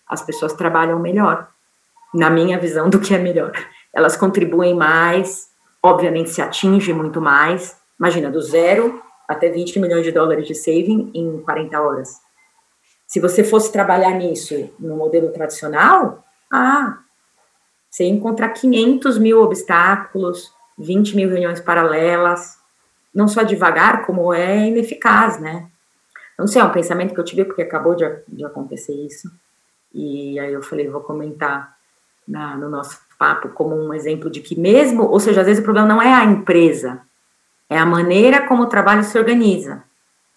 as 0.06 0.22
pessoas 0.22 0.52
trabalham 0.52 0.98
melhor, 1.00 1.48
na 2.14 2.30
minha 2.30 2.58
visão 2.58 2.88
do 2.88 3.00
que 3.00 3.14
é 3.14 3.18
melhor 3.18 3.52
elas 3.94 4.16
contribuem 4.16 4.74
mais, 4.74 5.48
obviamente 5.82 6.30
se 6.30 6.42
atinge 6.42 6.92
muito 6.92 7.20
mais. 7.20 7.76
Imagina, 7.98 8.30
do 8.30 8.42
zero 8.42 9.00
até 9.28 9.48
20 9.48 9.78
milhões 9.78 10.04
de 10.04 10.10
dólares 10.10 10.46
de 10.46 10.54
saving 10.54 11.12
em 11.14 11.40
40 11.40 11.80
horas. 11.80 12.20
Se 13.06 13.20
você 13.20 13.44
fosse 13.44 13.70
trabalhar 13.70 14.10
nisso 14.10 14.70
no 14.78 14.96
modelo 14.96 15.30
tradicional, 15.30 16.24
ah, 16.52 16.98
você 17.88 18.04
ia 18.04 18.10
encontrar 18.10 18.48
500 18.48 19.16
mil 19.18 19.40
obstáculos, 19.40 20.52
20 20.76 21.14
mil 21.14 21.28
reuniões 21.28 21.60
paralelas, 21.60 22.58
não 23.14 23.28
só 23.28 23.42
devagar, 23.42 24.04
como 24.04 24.32
é 24.32 24.66
ineficaz, 24.66 25.38
né? 25.38 25.68
Não 26.38 26.46
sei, 26.46 26.60
é 26.60 26.64
um 26.64 26.72
pensamento 26.72 27.14
que 27.14 27.20
eu 27.20 27.24
tive 27.24 27.44
porque 27.44 27.62
acabou 27.62 27.94
de, 27.94 28.04
de 28.26 28.44
acontecer 28.44 28.92
isso. 28.92 29.30
E 29.92 30.38
aí 30.40 30.52
eu 30.52 30.62
falei, 30.62 30.88
vou 30.88 31.00
comentar 31.00 31.76
na, 32.26 32.56
no 32.56 32.68
nosso 32.68 32.98
papo 33.18 33.50
como 33.50 33.76
um 33.76 33.94
exemplo 33.94 34.28
de 34.28 34.40
que 34.40 34.58
mesmo, 34.58 35.04
ou 35.04 35.20
seja, 35.20 35.42
às 35.42 35.46
vezes 35.46 35.60
o 35.60 35.64
problema 35.64 35.86
não 35.86 36.02
é 36.02 36.12
a 36.12 36.24
empresa, 36.24 37.00
é 37.70 37.78
a 37.78 37.86
maneira 37.86 38.46
como 38.46 38.64
o 38.64 38.68
trabalho 38.68 39.04
se 39.04 39.16
organiza. 39.16 39.84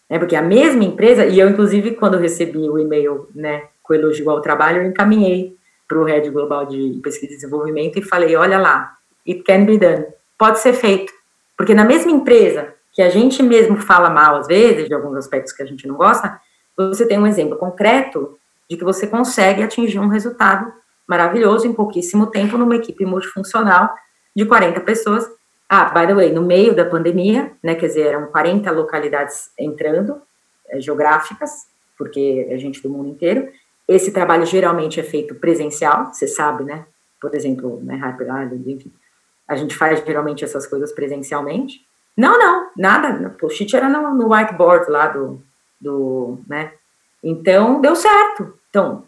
Né? 0.09 0.19
Porque 0.19 0.35
a 0.35 0.41
mesma 0.41 0.83
empresa, 0.83 1.25
e 1.25 1.39
eu, 1.39 1.49
inclusive, 1.49 1.95
quando 1.95 2.17
recebi 2.17 2.69
o 2.69 2.77
e-mail 2.77 3.27
né, 3.33 3.63
com 3.81 3.93
elogio 3.93 4.29
ao 4.29 4.41
trabalho, 4.41 4.81
eu 4.81 4.87
encaminhei 4.87 5.57
para 5.87 5.97
o 5.97 6.03
Head 6.03 6.29
Global 6.29 6.65
de 6.65 6.99
Pesquisa 7.01 7.33
e 7.33 7.35
Desenvolvimento 7.35 7.97
e 7.97 8.03
falei, 8.03 8.35
olha 8.35 8.59
lá, 8.59 8.97
it 9.27 9.41
can 9.43 9.65
be 9.65 9.77
done, 9.77 10.05
pode 10.37 10.59
ser 10.59 10.73
feito. 10.73 11.11
Porque 11.57 11.73
na 11.73 11.83
mesma 11.83 12.11
empresa 12.11 12.75
que 12.93 13.01
a 13.01 13.09
gente 13.09 13.41
mesmo 13.43 13.77
fala 13.77 14.09
mal, 14.09 14.37
às 14.37 14.47
vezes, 14.47 14.87
de 14.87 14.93
alguns 14.93 15.15
aspectos 15.17 15.51
que 15.51 15.63
a 15.63 15.65
gente 15.65 15.87
não 15.87 15.95
gosta, 15.95 16.39
você 16.75 17.05
tem 17.07 17.17
um 17.17 17.27
exemplo 17.27 17.57
concreto 17.57 18.37
de 18.69 18.77
que 18.77 18.83
você 18.83 19.07
consegue 19.07 19.63
atingir 19.63 19.99
um 19.99 20.07
resultado 20.07 20.71
maravilhoso 21.07 21.65
em 21.65 21.73
pouquíssimo 21.73 22.27
tempo 22.27 22.57
numa 22.57 22.75
equipe 22.75 23.05
multifuncional 23.05 23.93
de 24.35 24.45
40 24.45 24.79
pessoas. 24.81 25.27
Ah, 25.69 25.85
by 25.85 26.07
the 26.07 26.13
way, 26.13 26.31
no 26.31 26.43
meio 26.43 26.75
da 26.75 26.85
pandemia, 26.85 27.51
né, 27.63 27.75
quer 27.75 27.87
dizer, 27.87 28.07
eram 28.07 28.27
40 28.27 28.69
localidades 28.71 29.51
entrando, 29.57 30.21
é, 30.69 30.79
geográficas, 30.79 31.67
porque 31.97 32.45
é 32.49 32.57
gente 32.57 32.81
do 32.83 32.89
mundo 32.89 33.09
inteiro. 33.09 33.49
Esse 33.87 34.11
trabalho 34.11 34.45
geralmente 34.45 34.99
é 34.99 35.03
feito 35.03 35.33
presencial, 35.35 36.13
você 36.13 36.27
sabe, 36.27 36.63
né? 36.63 36.85
Por 37.19 37.33
exemplo, 37.33 37.81
né, 37.83 37.95
Hyper 37.95 38.27
Island, 38.27 38.71
enfim. 38.71 38.91
A 39.47 39.55
gente 39.55 39.75
faz 39.75 40.03
geralmente 40.05 40.43
essas 40.43 40.67
coisas 40.67 40.91
presencialmente. 40.91 41.85
Não, 42.15 42.37
não, 42.37 42.69
nada. 42.75 43.27
O 43.27 43.31
post 43.31 43.75
era 43.75 43.87
no, 43.87 44.13
no 44.13 44.33
whiteboard 44.33 44.89
lá 44.89 45.07
do, 45.07 45.41
do, 45.79 46.39
né? 46.47 46.73
Então, 47.23 47.79
deu 47.79 47.95
certo. 47.95 48.53
Então, 48.69 49.03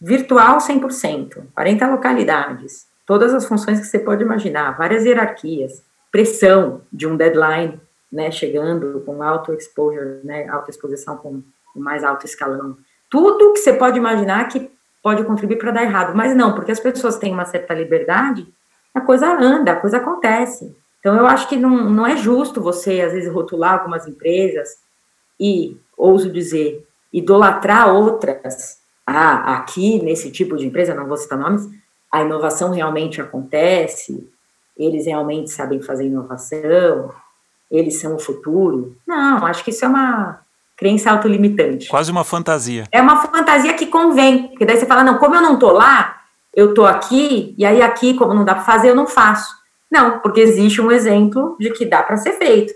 virtual 0.00 0.58
100%, 0.58 1.44
40 1.54 1.86
localidades, 1.88 2.86
todas 3.06 3.32
as 3.32 3.46
funções 3.46 3.80
que 3.80 3.86
você 3.86 3.98
pode 3.98 4.22
imaginar, 4.22 4.76
várias 4.76 5.04
hierarquias, 5.04 5.82
pressão 6.10 6.82
de 6.92 7.06
um 7.06 7.16
deadline, 7.16 7.80
né, 8.10 8.30
chegando 8.30 9.02
com 9.04 9.22
alto 9.22 9.52
exposure, 9.52 10.20
né, 10.24 10.48
alta 10.48 10.70
exposição 10.70 11.16
com 11.16 11.42
o 11.74 11.80
mais 11.80 12.04
alto 12.04 12.24
escalão. 12.24 12.76
Tudo 13.10 13.52
que 13.52 13.60
você 13.60 13.72
pode 13.72 13.98
imaginar 13.98 14.48
que 14.48 14.70
pode 15.02 15.24
contribuir 15.24 15.58
para 15.58 15.70
dar 15.70 15.82
errado, 15.82 16.16
mas 16.16 16.34
não, 16.34 16.54
porque 16.54 16.72
as 16.72 16.80
pessoas 16.80 17.16
têm 17.16 17.32
uma 17.32 17.44
certa 17.44 17.74
liberdade, 17.74 18.46
a 18.96 19.00
coisa 19.02 19.28
anda, 19.38 19.72
a 19.72 19.76
coisa 19.76 19.98
acontece. 19.98 20.74
Então, 20.98 21.14
eu 21.16 21.26
acho 21.26 21.46
que 21.48 21.56
não, 21.56 21.90
não 21.90 22.06
é 22.06 22.16
justo 22.16 22.62
você, 22.62 23.02
às 23.02 23.12
vezes, 23.12 23.30
rotular 23.30 23.74
algumas 23.74 24.08
empresas 24.08 24.78
e, 25.38 25.76
ouso 25.96 26.32
dizer, 26.32 26.82
idolatrar 27.12 27.94
outras. 27.94 28.78
Ah, 29.06 29.58
aqui, 29.58 30.02
nesse 30.02 30.30
tipo 30.30 30.56
de 30.56 30.66
empresa, 30.66 30.94
não 30.94 31.06
vou 31.06 31.18
citar 31.18 31.38
nomes, 31.38 31.68
a 32.10 32.22
inovação 32.22 32.70
realmente 32.70 33.20
acontece, 33.20 34.26
eles 34.76 35.04
realmente 35.04 35.50
sabem 35.50 35.82
fazer 35.82 36.06
inovação, 36.06 37.12
eles 37.70 38.00
são 38.00 38.16
o 38.16 38.18
futuro. 38.18 38.96
Não, 39.06 39.44
acho 39.44 39.62
que 39.62 39.70
isso 39.70 39.84
é 39.84 39.88
uma 39.88 40.40
crença 40.74 41.10
autolimitante. 41.10 41.88
Quase 41.88 42.10
uma 42.10 42.24
fantasia. 42.24 42.84
É 42.90 43.02
uma 43.02 43.20
fantasia 43.26 43.74
que 43.74 43.86
convém, 43.86 44.48
porque 44.48 44.64
daí 44.64 44.78
você 44.78 44.86
fala, 44.86 45.04
não, 45.04 45.18
como 45.18 45.34
eu 45.34 45.42
não 45.42 45.58
tô 45.58 45.70
lá, 45.70 46.16
eu 46.56 46.72
tô 46.72 46.86
aqui, 46.86 47.54
e 47.58 47.66
aí 47.66 47.82
aqui, 47.82 48.14
como 48.14 48.32
não 48.32 48.42
dá 48.42 48.54
para 48.54 48.64
fazer, 48.64 48.88
eu 48.88 48.94
não 48.94 49.06
faço. 49.06 49.54
Não, 49.92 50.20
porque 50.20 50.40
existe 50.40 50.80
um 50.80 50.90
exemplo 50.90 51.54
de 51.60 51.70
que 51.70 51.84
dá 51.84 52.02
para 52.02 52.16
ser 52.16 52.32
feito. 52.32 52.72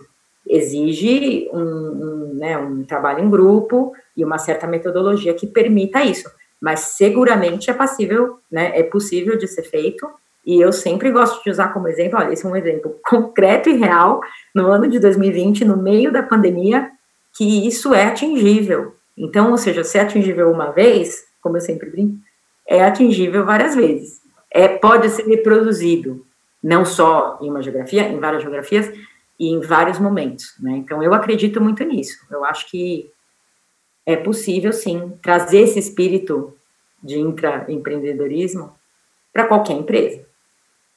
Exige 0.47 1.49
um, 1.51 1.61
um, 1.61 2.35
né, 2.35 2.59
um 2.59 2.85
trabalho 2.85 3.25
em 3.25 3.31
grupo 3.31 3.95
e 4.15 4.23
uma 4.23 4.37
certa 4.37 4.67
metodologia 4.67 5.33
que 5.33 5.47
permita 5.47 6.05
isso. 6.05 6.31
Mas 6.61 6.81
seguramente 6.81 7.71
é 7.71 7.73
passível, 7.73 8.39
né, 8.53 8.79
é 8.79 8.83
possível 8.83 9.39
de 9.39 9.49
ser 9.49 9.63
feito, 9.63 10.07
e 10.45 10.61
eu 10.61 10.73
sempre 10.73 11.11
gosto 11.11 11.43
de 11.43 11.51
usar 11.51 11.73
como 11.73 11.89
exemplo, 11.89 12.19
olha, 12.19 12.33
esse 12.33 12.45
é 12.45 12.49
um 12.49 12.57
exemplo 12.57 12.97
concreto 13.09 13.71
e 13.71 13.77
real, 13.77 14.21
no 14.55 14.67
ano 14.67 14.89
de 14.89 14.99
2020, 14.99 15.65
no 15.65 15.79
meio 15.79 16.13
da 16.13 16.23
pandemia, 16.23 16.91
que 17.35 17.67
isso 17.67 17.95
é 17.95 18.05
atingível. 18.05 18.95
Então, 19.17 19.51
ou 19.51 19.57
seja, 19.57 19.83
se 19.85 19.97
é 19.97 20.03
atingível 20.03 20.51
uma 20.51 20.71
vez, 20.71 21.25
como 21.41 21.57
eu 21.57 21.61
sempre 21.63 21.89
brinco, 21.89 22.19
é 22.67 22.85
atingível 22.85 23.45
várias 23.45 23.75
vezes. 23.75 24.21
É, 24.51 24.69
pode 24.69 25.09
ser 25.11 25.27
reproduzido, 25.27 26.27
não 26.63 26.85
só 26.85 27.39
em 27.41 27.51
uma 27.51 27.63
geografia, 27.63 28.09
em 28.09 28.19
várias 28.19 28.43
geografias 28.43 28.91
e 29.39 29.49
em 29.49 29.61
vários 29.61 29.99
momentos. 29.99 30.55
Né? 30.61 30.73
Então, 30.73 31.03
eu 31.03 31.15
acredito 31.15 31.61
muito 31.61 31.85
nisso. 31.85 32.19
Eu 32.31 32.45
acho 32.45 32.69
que 32.69 33.11
é 34.05 34.17
possível, 34.17 34.73
sim, 34.73 35.17
trazer 35.23 35.61
esse 35.61 35.79
espírito 35.79 36.57
de 37.03 37.19
intraempreendedorismo 37.19 38.75
para 39.33 39.47
qualquer 39.47 39.75
empresa. 39.75 40.25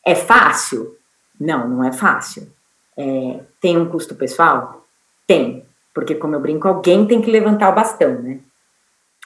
É 0.05 0.15
fácil? 0.15 0.97
Não, 1.39 1.67
não 1.67 1.83
é 1.83 1.91
fácil. 1.91 2.51
É, 2.97 3.39
tem 3.61 3.77
um 3.77 3.89
custo 3.89 4.15
pessoal? 4.15 4.85
Tem, 5.25 5.65
porque 5.93 6.15
como 6.15 6.35
eu 6.35 6.39
brinco, 6.39 6.67
alguém 6.67 7.07
tem 7.07 7.21
que 7.21 7.31
levantar 7.31 7.69
o 7.69 7.75
bastão, 7.75 8.21
né? 8.21 8.39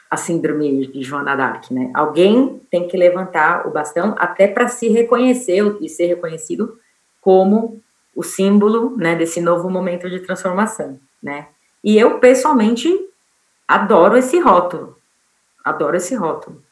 A 0.10 0.16
síndrome 0.16 0.88
de 0.88 1.02
Joana 1.02 1.36
d'Arc, 1.36 1.72
né? 1.72 1.92
Alguém 1.94 2.62
tem 2.72 2.88
que 2.88 2.96
levantar 2.96 3.68
o 3.68 3.72
bastão 3.72 4.16
até 4.18 4.48
para 4.48 4.68
se 4.68 4.88
reconhecer 4.88 5.78
e 5.82 5.90
ser 5.90 6.08
reconhecido 6.08 6.80
como 7.22 7.82
o 8.16 8.24
símbolo, 8.24 8.98
né, 8.98 9.16
desse 9.16 9.40
novo 9.40 9.70
momento 9.70 10.10
de 10.10 10.20
transformação, 10.22 11.00
né? 11.22 11.48
E 11.84 11.98
eu 11.98 12.20
pessoalmente 12.20 12.90
adoro 13.68 14.18
esse 14.18 14.40
rótulo, 14.40 14.98
adoro 15.64 15.98
esse 15.98 16.16
rótulo. 16.16 16.64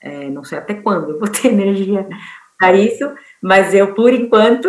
É, 0.00 0.28
não 0.28 0.42
sei 0.42 0.58
até 0.58 0.74
quando 0.74 1.12
eu 1.12 1.18
vou 1.18 1.28
ter 1.28 1.48
energia 1.52 2.06
para 2.58 2.74
isso, 2.74 3.10
mas 3.40 3.72
eu, 3.72 3.94
por 3.94 4.12
enquanto, 4.12 4.68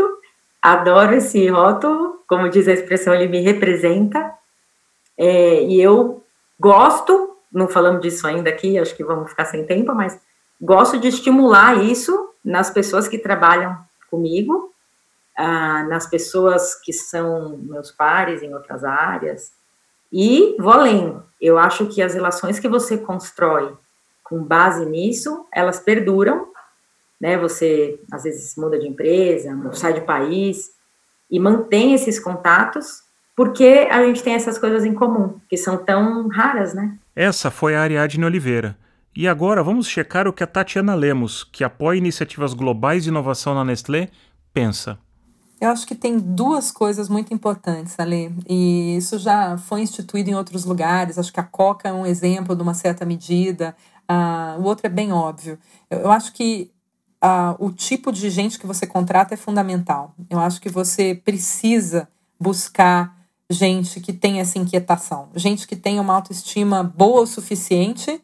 adoro 0.62 1.16
esse 1.16 1.48
rótulo, 1.50 2.24
como 2.28 2.50
diz 2.50 2.68
a 2.68 2.74
expressão, 2.74 3.14
ele 3.14 3.28
me 3.28 3.42
representa, 3.42 4.34
é, 5.18 5.64
e 5.64 5.82
eu 5.82 6.24
gosto, 6.60 7.33
não 7.54 7.68
falamos 7.68 8.02
disso 8.02 8.26
ainda 8.26 8.50
aqui, 8.50 8.80
acho 8.80 8.96
que 8.96 9.04
vamos 9.04 9.30
ficar 9.30 9.46
sem 9.46 9.66
tempo, 9.66 9.94
mas 9.94 10.20
gosto 10.60 11.00
de 11.00 11.08
estimular 11.08 11.84
isso 11.84 12.32
nas 12.44 12.70
pessoas 12.70 13.08
que 13.08 13.18
trabalham 13.18 13.78
comigo, 14.10 14.74
ah, 15.38 15.84
nas 15.84 16.08
pessoas 16.08 16.76
que 16.76 16.92
são 16.92 17.58
meus 17.58 17.92
pares 17.92 18.42
em 18.42 18.54
outras 18.54 18.84
áreas, 18.84 19.54
e 20.12 20.56
vou 20.60 20.72
além, 20.72 21.20
eu 21.42 21.58
acho 21.58 21.88
que 21.88 22.02
as 22.02 22.14
relações 22.14 22.60
que 22.60 22.68
você 22.68 22.98
constrói 22.98 23.76
com 24.24 24.44
base 24.44 24.86
nisso, 24.86 25.46
elas 25.52 25.80
perduram, 25.80 26.48
né? 27.20 27.38
Você 27.38 28.00
às 28.12 28.24
vezes 28.24 28.56
muda 28.56 28.80
de 28.80 28.88
empresa, 28.88 29.56
sai 29.74 29.94
de 29.94 30.02
país 30.02 30.72
e 31.30 31.40
mantém 31.40 31.94
esses 31.94 32.20
contatos 32.20 33.03
porque 33.36 33.88
a 33.90 34.04
gente 34.06 34.22
tem 34.24 34.34
essas 34.34 34.58
coisas 34.58 34.86
em 34.86 34.94
comum, 34.94 35.40
que 35.50 35.58
são 35.58 35.78
tão 35.78 36.28
raras, 36.28 36.74
né? 36.74 36.98
Essa 37.16 37.50
foi 37.50 37.76
a 37.76 37.82
Ariadne 37.82 38.26
Oliveira. 38.26 38.78
E 39.16 39.28
agora 39.28 39.64
vamos 39.64 39.88
checar 39.88 40.28
o 40.28 40.34
que 40.34 40.44
a 40.44 40.48
Tatiana 40.48 40.96
Lemos, 40.96 41.44
que 41.44 41.64
apoia 41.64 41.98
iniciativas 41.98 42.54
globais 42.54 43.04
de 43.04 43.10
inovação 43.10 43.54
na 43.54 43.64
Nestlé, 43.64 44.10
pensa. 44.52 44.98
Eu 45.62 45.70
acho 45.70 45.88
que 45.88 45.96
tem 45.96 46.18
duas 46.20 46.72
coisas 46.72 47.08
muito 47.08 47.34
importantes, 47.34 47.98
Ale, 48.00 48.36
e 48.50 48.98
isso 48.98 49.18
já 49.18 49.58
foi 49.58 49.82
instituído 49.82 50.30
em 50.30 50.36
outros 50.36 50.66
lugares. 50.66 51.18
Acho 51.18 51.32
que 51.32 51.40
a 51.40 51.44
Coca 51.44 51.88
é 51.88 51.94
um 51.94 52.06
exemplo 52.06 52.56
de 52.56 52.62
uma 52.62 52.74
certa 52.74 53.06
medida, 53.06 53.76
uh, 54.10 54.60
o 54.60 54.64
outro 54.64 54.88
é 54.88 54.90
bem 54.90 55.14
óbvio. 55.14 55.58
Eu, 55.90 56.00
eu 56.00 56.12
acho 56.12 56.34
que 56.34 56.72
uh, 57.24 57.56
o 57.66 57.72
tipo 57.72 58.12
de 58.12 58.30
gente 58.30 58.60
que 58.60 58.68
você 58.68 58.86
contrata 58.86 59.36
é 59.36 59.38
fundamental. 59.38 60.14
Eu 60.30 60.40
acho 60.40 60.60
que 60.60 60.70
você 60.70 61.16
precisa 61.16 62.10
buscar 62.40 63.23
gente 63.50 64.00
que 64.00 64.14
tem 64.14 64.40
essa 64.40 64.58
inquietação, 64.58 65.30
gente 65.36 65.68
que 65.68 65.76
tem 65.76 66.00
uma 66.00 66.16
autoestima 66.16 66.84
boa 66.84 67.22
o 67.22 67.28
suficiente 67.28 68.22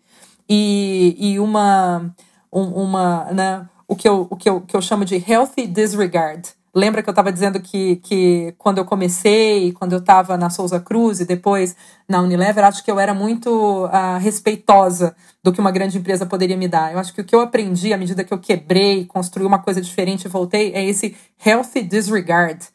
e, 0.47 1.15
e 1.17 1.39
uma, 1.39 2.13
um, 2.51 2.63
uma 2.83 3.25
né, 3.25 3.69
o, 3.87 3.95
que 3.95 4.07
eu, 4.07 4.27
o 4.29 4.35
que 4.35 4.49
eu, 4.49 4.61
que 4.61 4.75
eu 4.75 4.81
chamo 4.81 5.05
de 5.05 5.15
healthy 5.15 5.67
disregard 5.67 6.49
Lembra 6.73 7.01
que 7.01 7.09
eu 7.09 7.11
estava 7.11 7.31
dizendo 7.31 7.59
que, 7.59 7.95
que 7.97 8.53
quando 8.57 8.77
eu 8.77 8.85
comecei, 8.85 9.71
quando 9.73 9.93
eu 9.93 9.99
estava 9.99 10.37
na 10.37 10.51
Souza 10.51 10.79
Cruz 10.79 11.19
e 11.19 11.25
depois 11.25 11.75
na 12.07 12.21
Unilever, 12.21 12.63
acho 12.63 12.83
que 12.83 12.91
eu 12.91 12.99
era 12.99 13.11
muito 13.13 13.85
uh, 13.85 14.19
respeitosa 14.19 15.15
do 15.43 15.51
que 15.51 15.59
uma 15.59 15.71
grande 15.71 15.97
empresa 15.97 16.27
poderia 16.27 16.55
me 16.55 16.67
dar. 16.67 16.93
Eu 16.93 16.99
acho 16.99 17.11
que 17.13 17.21
o 17.21 17.25
que 17.25 17.33
eu 17.33 17.41
aprendi 17.41 17.91
à 17.91 17.97
medida 17.97 18.23
que 18.23 18.33
eu 18.33 18.37
quebrei, 18.37 19.05
construí 19.05 19.45
uma 19.45 19.59
coisa 19.59 19.81
diferente 19.81 20.25
e 20.25 20.29
voltei, 20.29 20.71
é 20.73 20.85
esse 20.85 21.17
healthy 21.43 21.81
disregard 21.81 22.67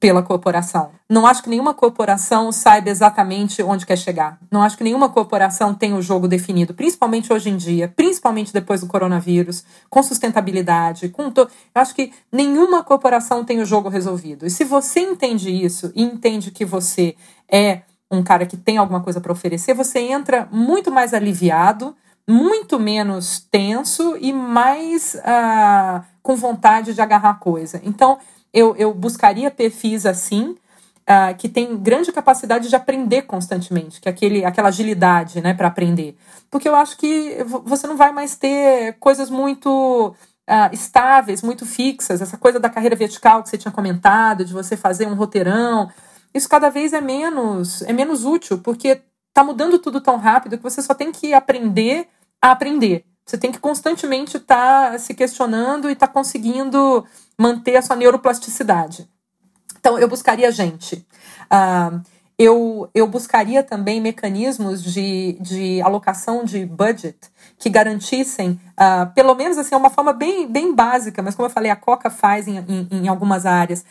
pela 0.00 0.22
corporação. 0.22 0.90
Não 1.08 1.26
acho 1.26 1.42
que 1.42 1.50
nenhuma 1.50 1.74
corporação 1.74 2.52
saiba 2.52 2.88
exatamente 2.88 3.62
onde 3.62 3.84
quer 3.84 3.96
chegar. 3.96 4.38
Não 4.50 4.62
acho 4.62 4.76
que 4.76 4.84
nenhuma 4.84 5.08
corporação 5.08 5.74
tenha 5.74 5.96
o 5.96 6.02
jogo 6.02 6.28
definido, 6.28 6.72
principalmente 6.72 7.32
hoje 7.32 7.50
em 7.50 7.56
dia, 7.56 7.92
principalmente 7.94 8.52
depois 8.52 8.80
do 8.80 8.86
coronavírus, 8.86 9.64
com 9.90 10.02
sustentabilidade, 10.02 11.08
com 11.08 11.30
to... 11.30 11.48
Eu 11.74 11.82
acho 11.82 11.94
que 11.94 12.12
nenhuma 12.30 12.84
corporação 12.84 13.44
tem 13.44 13.60
o 13.60 13.66
jogo 13.66 13.88
resolvido. 13.88 14.46
E 14.46 14.50
se 14.50 14.64
você 14.64 15.00
entende 15.00 15.50
isso 15.50 15.90
e 15.94 16.02
entende 16.02 16.50
que 16.50 16.64
você 16.64 17.16
é 17.50 17.82
um 18.10 18.22
cara 18.22 18.46
que 18.46 18.56
tem 18.56 18.78
alguma 18.78 19.00
coisa 19.00 19.20
para 19.20 19.32
oferecer, 19.32 19.74
você 19.74 19.98
entra 19.98 20.48
muito 20.50 20.90
mais 20.90 21.12
aliviado, 21.12 21.94
muito 22.26 22.78
menos 22.78 23.40
tenso 23.50 24.16
e 24.20 24.32
mais 24.32 25.14
uh, 25.14 26.04
com 26.22 26.36
vontade 26.36 26.94
de 26.94 27.00
agarrar 27.00 27.38
coisa. 27.38 27.80
Então, 27.82 28.18
eu, 28.52 28.74
eu 28.76 28.94
buscaria 28.94 29.50
perfis 29.50 30.06
assim, 30.06 30.56
uh, 31.08 31.34
que 31.36 31.48
tem 31.48 31.76
grande 31.76 32.12
capacidade 32.12 32.68
de 32.68 32.76
aprender 32.76 33.22
constantemente, 33.22 34.00
que 34.00 34.08
é 34.08 34.12
aquele, 34.12 34.44
aquela 34.44 34.68
agilidade 34.68 35.40
né, 35.40 35.54
para 35.54 35.68
aprender. 35.68 36.16
Porque 36.50 36.68
eu 36.68 36.74
acho 36.74 36.96
que 36.96 37.38
você 37.64 37.86
não 37.86 37.96
vai 37.96 38.12
mais 38.12 38.36
ter 38.36 38.96
coisas 39.00 39.30
muito 39.30 40.14
uh, 40.48 40.72
estáveis, 40.72 41.42
muito 41.42 41.64
fixas, 41.64 42.20
essa 42.20 42.36
coisa 42.36 42.60
da 42.60 42.70
carreira 42.70 42.96
vertical 42.96 43.42
que 43.42 43.48
você 43.48 43.58
tinha 43.58 43.72
comentado, 43.72 44.44
de 44.44 44.52
você 44.52 44.76
fazer 44.76 45.06
um 45.06 45.14
roteirão. 45.14 45.90
Isso 46.34 46.48
cada 46.48 46.68
vez 46.68 46.92
é 46.92 47.00
menos, 47.00 47.82
é 47.82 47.92
menos 47.92 48.24
útil, 48.24 48.58
porque 48.58 49.02
está 49.28 49.44
mudando 49.44 49.78
tudo 49.78 50.00
tão 50.00 50.16
rápido 50.16 50.56
que 50.56 50.62
você 50.62 50.82
só 50.82 50.94
tem 50.94 51.12
que 51.12 51.32
aprender 51.32 52.08
a 52.40 52.50
aprender. 52.50 53.04
Você 53.24 53.36
tem 53.36 53.52
que 53.52 53.58
constantemente 53.58 54.38
estar 54.38 54.92
tá 54.92 54.98
se 54.98 55.12
questionando 55.12 55.88
e 55.88 55.92
estar 55.92 56.06
tá 56.06 56.12
conseguindo 56.12 57.04
manter 57.38 57.76
a 57.76 57.82
sua 57.82 57.96
neuroplasticidade. 57.96 59.08
Então, 59.78 59.98
eu 59.98 60.08
buscaria 60.08 60.50
gente. 60.50 61.06
Uh, 61.44 62.02
eu, 62.38 62.88
eu 62.94 63.06
buscaria 63.06 63.64
também 63.64 64.00
mecanismos 64.00 64.82
de, 64.82 65.36
de 65.40 65.82
alocação 65.82 66.44
de 66.44 66.64
budget 66.64 67.18
que 67.58 67.68
garantissem, 67.68 68.60
uh, 68.78 69.12
pelo 69.12 69.34
menos 69.34 69.58
assim, 69.58 69.74
uma 69.74 69.90
forma 69.90 70.12
bem, 70.12 70.46
bem 70.46 70.72
básica, 70.72 71.20
mas 71.20 71.34
como 71.34 71.46
eu 71.46 71.52
falei, 71.52 71.70
a 71.70 71.76
Coca 71.76 72.08
faz 72.08 72.46
em, 72.46 72.58
em, 72.58 72.88
em 72.92 73.08
algumas 73.08 73.44
áreas, 73.44 73.84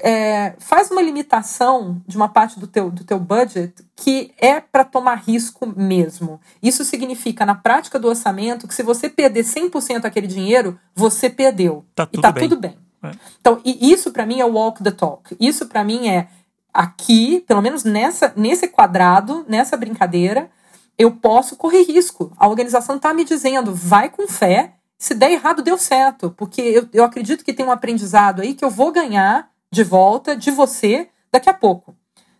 é, 0.00 0.54
faz 0.58 0.90
uma 0.90 1.02
limitação 1.02 2.00
de 2.06 2.16
uma 2.16 2.28
parte 2.28 2.58
do 2.58 2.66
teu, 2.66 2.90
do 2.90 3.04
teu 3.04 3.18
budget 3.18 3.74
que 3.96 4.32
é 4.38 4.60
para 4.60 4.84
tomar 4.84 5.16
risco 5.16 5.66
mesmo. 5.66 6.40
Isso 6.62 6.84
significa, 6.84 7.44
na 7.44 7.54
prática 7.54 7.98
do 7.98 8.08
orçamento, 8.08 8.68
que 8.68 8.74
se 8.74 8.82
você 8.82 9.08
perder 9.08 9.44
100% 9.44 10.04
aquele 10.04 10.26
dinheiro, 10.26 10.78
você 10.94 11.28
perdeu. 11.28 11.84
Tá 11.94 12.06
tudo 12.06 12.18
e 12.18 12.22
tá 12.22 12.32
bem. 12.32 12.48
tudo 12.48 12.60
bem. 12.60 12.78
É. 13.02 13.10
Então, 13.40 13.60
e 13.64 13.92
isso 13.92 14.12
para 14.12 14.26
mim 14.26 14.40
é 14.40 14.44
walk 14.44 14.82
the 14.82 14.90
talk. 14.90 15.36
Isso 15.38 15.66
para 15.66 15.84
mim 15.84 16.08
é 16.08 16.28
aqui, 16.72 17.44
pelo 17.46 17.62
menos 17.62 17.84
nessa, 17.84 18.32
nesse 18.36 18.68
quadrado, 18.68 19.44
nessa 19.48 19.76
brincadeira, 19.76 20.50
eu 20.96 21.12
posso 21.12 21.56
correr 21.56 21.82
risco. 21.82 22.32
A 22.36 22.48
organização 22.48 22.96
está 22.96 23.14
me 23.14 23.24
dizendo, 23.24 23.74
vai 23.74 24.08
com 24.08 24.26
fé. 24.26 24.74
Se 24.96 25.14
der 25.14 25.30
errado, 25.30 25.62
deu 25.62 25.78
certo. 25.78 26.30
Porque 26.36 26.60
eu, 26.60 26.88
eu 26.92 27.04
acredito 27.04 27.44
que 27.44 27.52
tem 27.52 27.64
um 27.64 27.70
aprendizado 27.70 28.42
aí 28.42 28.54
que 28.54 28.64
eu 28.64 28.70
vou 28.70 28.90
ganhar 28.90 29.48
de 29.70 29.82
volta 29.82 30.36
de 30.36 30.50
você 30.50 31.08
daqui 31.30 31.48
a 31.48 31.54
pouco. 31.54 31.94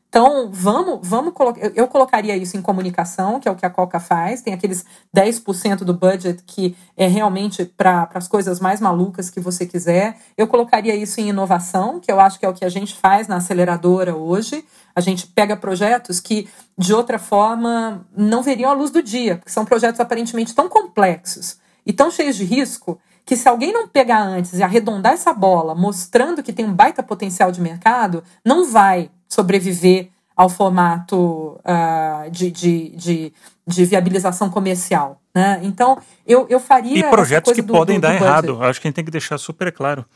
Então, 0.09 0.49
vamos, 0.51 1.01
vamos 1.03 1.35
colocar. 1.35 1.61
Eu, 1.61 1.73
eu 1.75 1.87
colocaria 1.87 2.35
isso 2.35 2.57
em 2.57 2.63
comunicação, 2.63 3.39
que 3.39 3.47
é 3.47 3.51
o 3.51 3.55
que 3.55 3.67
a 3.67 3.71
Coca 3.71 4.01
faz. 4.01 4.41
Tem 4.41 4.55
aqueles 4.55 4.85
10% 5.15 5.85
do 5.85 5.93
budget 5.93 6.43
que 6.47 6.75
é 6.97 7.07
realmente 7.07 7.67
para 7.67 8.09
as 8.15 8.27
coisas 8.27 8.59
mais 8.59 8.81
malucas 8.81 9.29
que 9.29 9.39
você 9.39 9.67
quiser. 9.67 10.17
Eu 10.37 10.47
colocaria 10.47 10.97
isso 10.97 11.21
em 11.21 11.29
inovação, 11.29 12.01
que 12.01 12.11
eu 12.11 12.19
acho 12.19 12.39
que 12.39 12.47
é 12.47 12.49
o 12.49 12.55
que 12.55 12.65
a 12.65 12.71
gente 12.71 12.95
faz 12.95 13.29
na 13.29 13.37
aceleradora 13.37 14.17
hoje. 14.17 14.65
A 14.97 15.01
gente 15.03 15.27
pega 15.27 15.55
projetos 15.57 16.21
que, 16.21 16.49
de 16.77 16.95
outra 16.95 17.19
forma, 17.19 18.07
não 18.17 18.43
veriam 18.43 18.71
a 18.71 18.75
luz 18.75 18.91
do 18.91 19.03
dia, 19.03 19.37
porque 19.37 19.53
são 19.53 19.67
projetos 19.67 20.01
aparentemente 20.01 20.55
tão 20.55 20.71
complexos 20.71 21.59
e 21.85 21.93
tão 21.93 22.11
cheios 22.11 22.37
de 22.37 22.45
risco 22.45 22.99
que 23.29 23.37
se 23.37 23.47
alguém 23.47 23.75
não 23.75 23.87
pegar 23.87 24.23
antes 24.23 24.55
e 24.55 24.63
arredondar 24.63 25.13
essa 25.13 25.35
bola, 25.35 25.75
mostrando 25.75 26.43
que 26.43 26.51
tem 26.51 26.65
um 26.65 26.73
baita 26.73 27.03
potencial 27.03 27.53
de 27.53 27.61
mercado, 27.61 28.25
não 28.43 28.65
vai 28.65 29.11
sobreviver 29.29 30.09
ao 30.35 30.49
formato 30.49 31.61
uh, 31.61 32.31
de, 32.31 32.51
de, 32.51 32.89
de, 32.97 33.33
de, 33.67 33.85
viabilização 33.85 34.49
comercial. 34.49 35.21
Né? 35.35 35.61
Então, 35.63 35.99
eu, 36.27 36.47
eu 36.49 36.59
faria. 36.59 36.99
E 36.99 37.11
projetos 37.11 37.53
que 37.53 37.61
do, 37.61 37.71
podem 37.71 37.99
do, 37.99 38.03
dar 38.03 38.19
do 38.19 38.25
errado. 38.25 38.63
Acho 38.63 38.81
que 38.81 38.87
a 38.87 38.89
gente 38.89 38.97
tem 38.97 39.05
que 39.05 39.11
deixar 39.11 39.37
super 39.37 39.71
claro. 39.73 40.07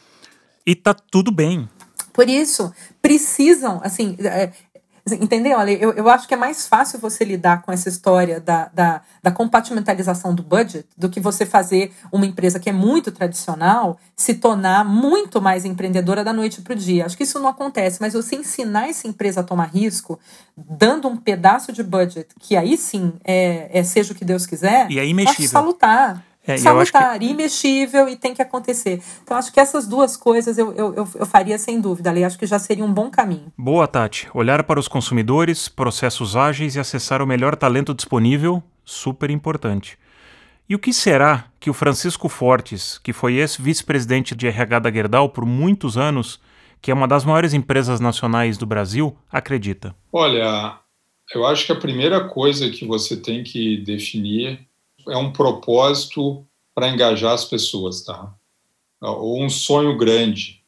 E 0.64 0.74
tá 0.74 0.94
tudo 0.94 1.30
bem. 1.30 1.68
Por 2.14 2.30
isso, 2.30 2.72
precisam, 3.02 3.78
assim, 3.84 4.16
é, 4.20 4.52
Entendeu, 5.10 5.58
Ale? 5.58 5.76
Eu, 5.80 5.92
eu 5.94 6.08
acho 6.08 6.28
que 6.28 6.34
é 6.34 6.36
mais 6.36 6.68
fácil 6.68 6.98
você 7.00 7.24
lidar 7.24 7.62
com 7.62 7.72
essa 7.72 7.88
história 7.88 8.40
da, 8.40 8.70
da, 8.72 9.00
da, 9.20 9.32
compartimentalização 9.32 10.32
do 10.32 10.44
budget 10.44 10.86
do 10.96 11.10
que 11.10 11.18
você 11.18 11.44
fazer 11.44 11.92
uma 12.12 12.24
empresa 12.24 12.60
que 12.60 12.70
é 12.70 12.72
muito 12.72 13.10
tradicional 13.10 13.98
se 14.14 14.34
tornar 14.34 14.84
muito 14.84 15.42
mais 15.42 15.64
empreendedora 15.64 16.22
da 16.22 16.32
noite 16.32 16.62
para 16.62 16.72
o 16.72 16.76
dia. 16.76 17.04
Acho 17.04 17.16
que 17.16 17.24
isso 17.24 17.40
não 17.40 17.48
acontece, 17.48 18.00
mas 18.00 18.12
você 18.12 18.36
ensinar 18.36 18.88
essa 18.88 19.08
empresa 19.08 19.40
a 19.40 19.44
tomar 19.44 19.66
risco, 19.66 20.20
dando 20.56 21.08
um 21.08 21.16
pedaço 21.16 21.72
de 21.72 21.82
budget, 21.82 22.28
que 22.38 22.56
aí 22.56 22.76
sim 22.76 23.14
é, 23.24 23.70
é 23.76 23.82
seja 23.82 24.12
o 24.12 24.16
que 24.16 24.24
Deus 24.24 24.46
quiser, 24.46 24.88
e 24.88 25.00
é 25.00 25.06
imexível. 25.06 25.44
acho 25.44 25.52
salutar. 25.52 26.24
É, 26.46 26.56
salutar, 26.56 27.18
que- 27.18 27.26
imexível 27.26 28.08
e 28.08 28.16
tem 28.16 28.34
que 28.34 28.42
acontecer. 28.42 29.00
Então, 29.22 29.36
acho 29.36 29.52
que 29.52 29.60
essas 29.60 29.86
duas 29.86 30.16
coisas 30.16 30.58
eu, 30.58 30.72
eu, 30.72 30.94
eu, 30.94 31.08
eu 31.14 31.26
faria 31.26 31.56
sem 31.56 31.80
dúvida, 31.80 32.10
Ale. 32.10 32.24
Acho 32.24 32.38
que 32.38 32.46
já 32.46 32.58
seria 32.58 32.84
um 32.84 32.92
bom 32.92 33.10
caminho. 33.10 33.52
Boa, 33.56 33.86
Tati. 33.86 34.28
Olhar 34.34 34.64
para 34.64 34.80
os 34.80 34.88
consumidores, 34.88 35.68
processos 35.68 36.34
ágeis 36.36 36.74
e 36.74 36.80
acessar 36.80 37.22
o 37.22 37.26
melhor 37.26 37.54
talento 37.54 37.94
disponível, 37.94 38.62
super 38.84 39.30
importante. 39.30 39.96
E 40.68 40.74
o 40.74 40.78
que 40.78 40.92
será 40.92 41.46
que 41.60 41.70
o 41.70 41.74
Francisco 41.74 42.28
Fortes, 42.28 42.98
que 42.98 43.12
foi 43.12 43.34
ex-vice-presidente 43.34 44.34
de 44.34 44.46
RH 44.46 44.78
da 44.80 44.90
Gerdau 44.90 45.28
por 45.28 45.44
muitos 45.44 45.96
anos, 45.96 46.40
que 46.80 46.90
é 46.90 46.94
uma 46.94 47.06
das 47.06 47.24
maiores 47.24 47.52
empresas 47.52 48.00
nacionais 48.00 48.58
do 48.58 48.66
Brasil, 48.66 49.16
acredita? 49.30 49.94
Olha, 50.12 50.78
eu 51.34 51.46
acho 51.46 51.66
que 51.66 51.72
a 51.72 51.76
primeira 51.76 52.28
coisa 52.28 52.68
que 52.70 52.84
você 52.86 53.16
tem 53.16 53.44
que 53.44 53.76
definir 53.78 54.66
é 55.08 55.16
um 55.16 55.32
propósito 55.32 56.46
para 56.74 56.88
engajar 56.88 57.32
as 57.32 57.44
pessoas, 57.44 58.02
tá? 58.02 58.32
Ou 59.00 59.42
um 59.42 59.50
sonho 59.50 59.96
grande 59.96 60.62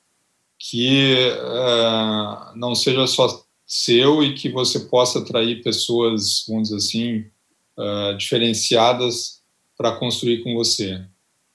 que 0.58 1.14
uh, 1.40 2.56
não 2.56 2.74
seja 2.74 3.06
só 3.06 3.44
seu 3.66 4.22
e 4.22 4.34
que 4.34 4.48
você 4.48 4.80
possa 4.80 5.18
atrair 5.18 5.62
pessoas, 5.62 6.44
vamos 6.48 6.68
dizer 6.68 6.76
assim, 6.76 7.24
uh, 7.78 8.16
diferenciadas 8.16 9.42
para 9.76 9.96
construir 9.96 10.42
com 10.42 10.54
você. 10.54 11.04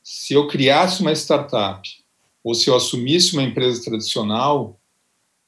Se 0.03 0.33
eu 0.33 0.47
criasse 0.47 1.01
uma 1.01 1.11
startup 1.11 1.87
ou 2.43 2.53
se 2.53 2.69
eu 2.69 2.75
assumisse 2.75 3.33
uma 3.33 3.43
empresa 3.43 3.83
tradicional, 3.83 4.79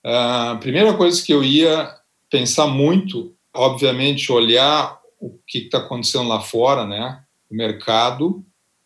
uh, 0.06 0.52
a 0.52 0.58
primeira 0.60 0.94
coisa 0.96 1.24
que 1.24 1.34
eu 1.34 1.44
ia 1.44 1.96
pensar 2.30 2.68
muito, 2.68 3.36
obviamente, 3.54 4.32
olhar 4.32 5.01
o 5.22 5.40
que 5.48 5.60
está 5.60 5.78
acontecendo 5.78 6.28
lá 6.28 6.42
fora, 6.42 6.86
né? 6.86 7.24
O 7.50 7.56
mercado, 7.56 8.44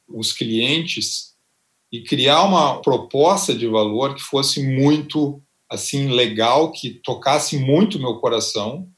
os 0.07 0.33
clientes 0.33 1.33
e 1.91 2.01
criar 2.01 2.43
uma 2.43 2.81
proposta 2.81 3.55
de 3.55 3.65
valor 3.67 4.13
que 4.13 4.21
fosse 4.21 4.61
muito 4.61 5.41
assim 5.69 6.09
legal, 6.09 6.71
que 6.71 6.99
tocasse 7.03 7.57
muito 7.57 7.99
meu 7.99 8.15
coração 8.15 8.89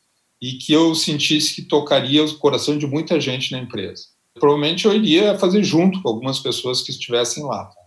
e 0.42 0.54
que 0.54 0.74
eu 0.74 0.96
sentisse 0.96 1.54
que 1.54 1.62
tocaria 1.62 2.24
o 2.24 2.38
coração 2.38 2.78
de 2.78 2.88
muita 2.88 3.20
gente 3.22 3.52
na 3.52 3.60
empresa. 3.60 4.06
Provavelmente 4.34 4.86
eu 4.86 4.94
iria 4.94 5.38
fazer 5.38 5.64
junto 5.64 6.02
com 6.02 6.10
algumas 6.10 6.40
pessoas 6.40 6.82
que 6.82 6.92
estivessem 6.92 7.44
lá. 7.44 7.66
Tá? 7.66 7.82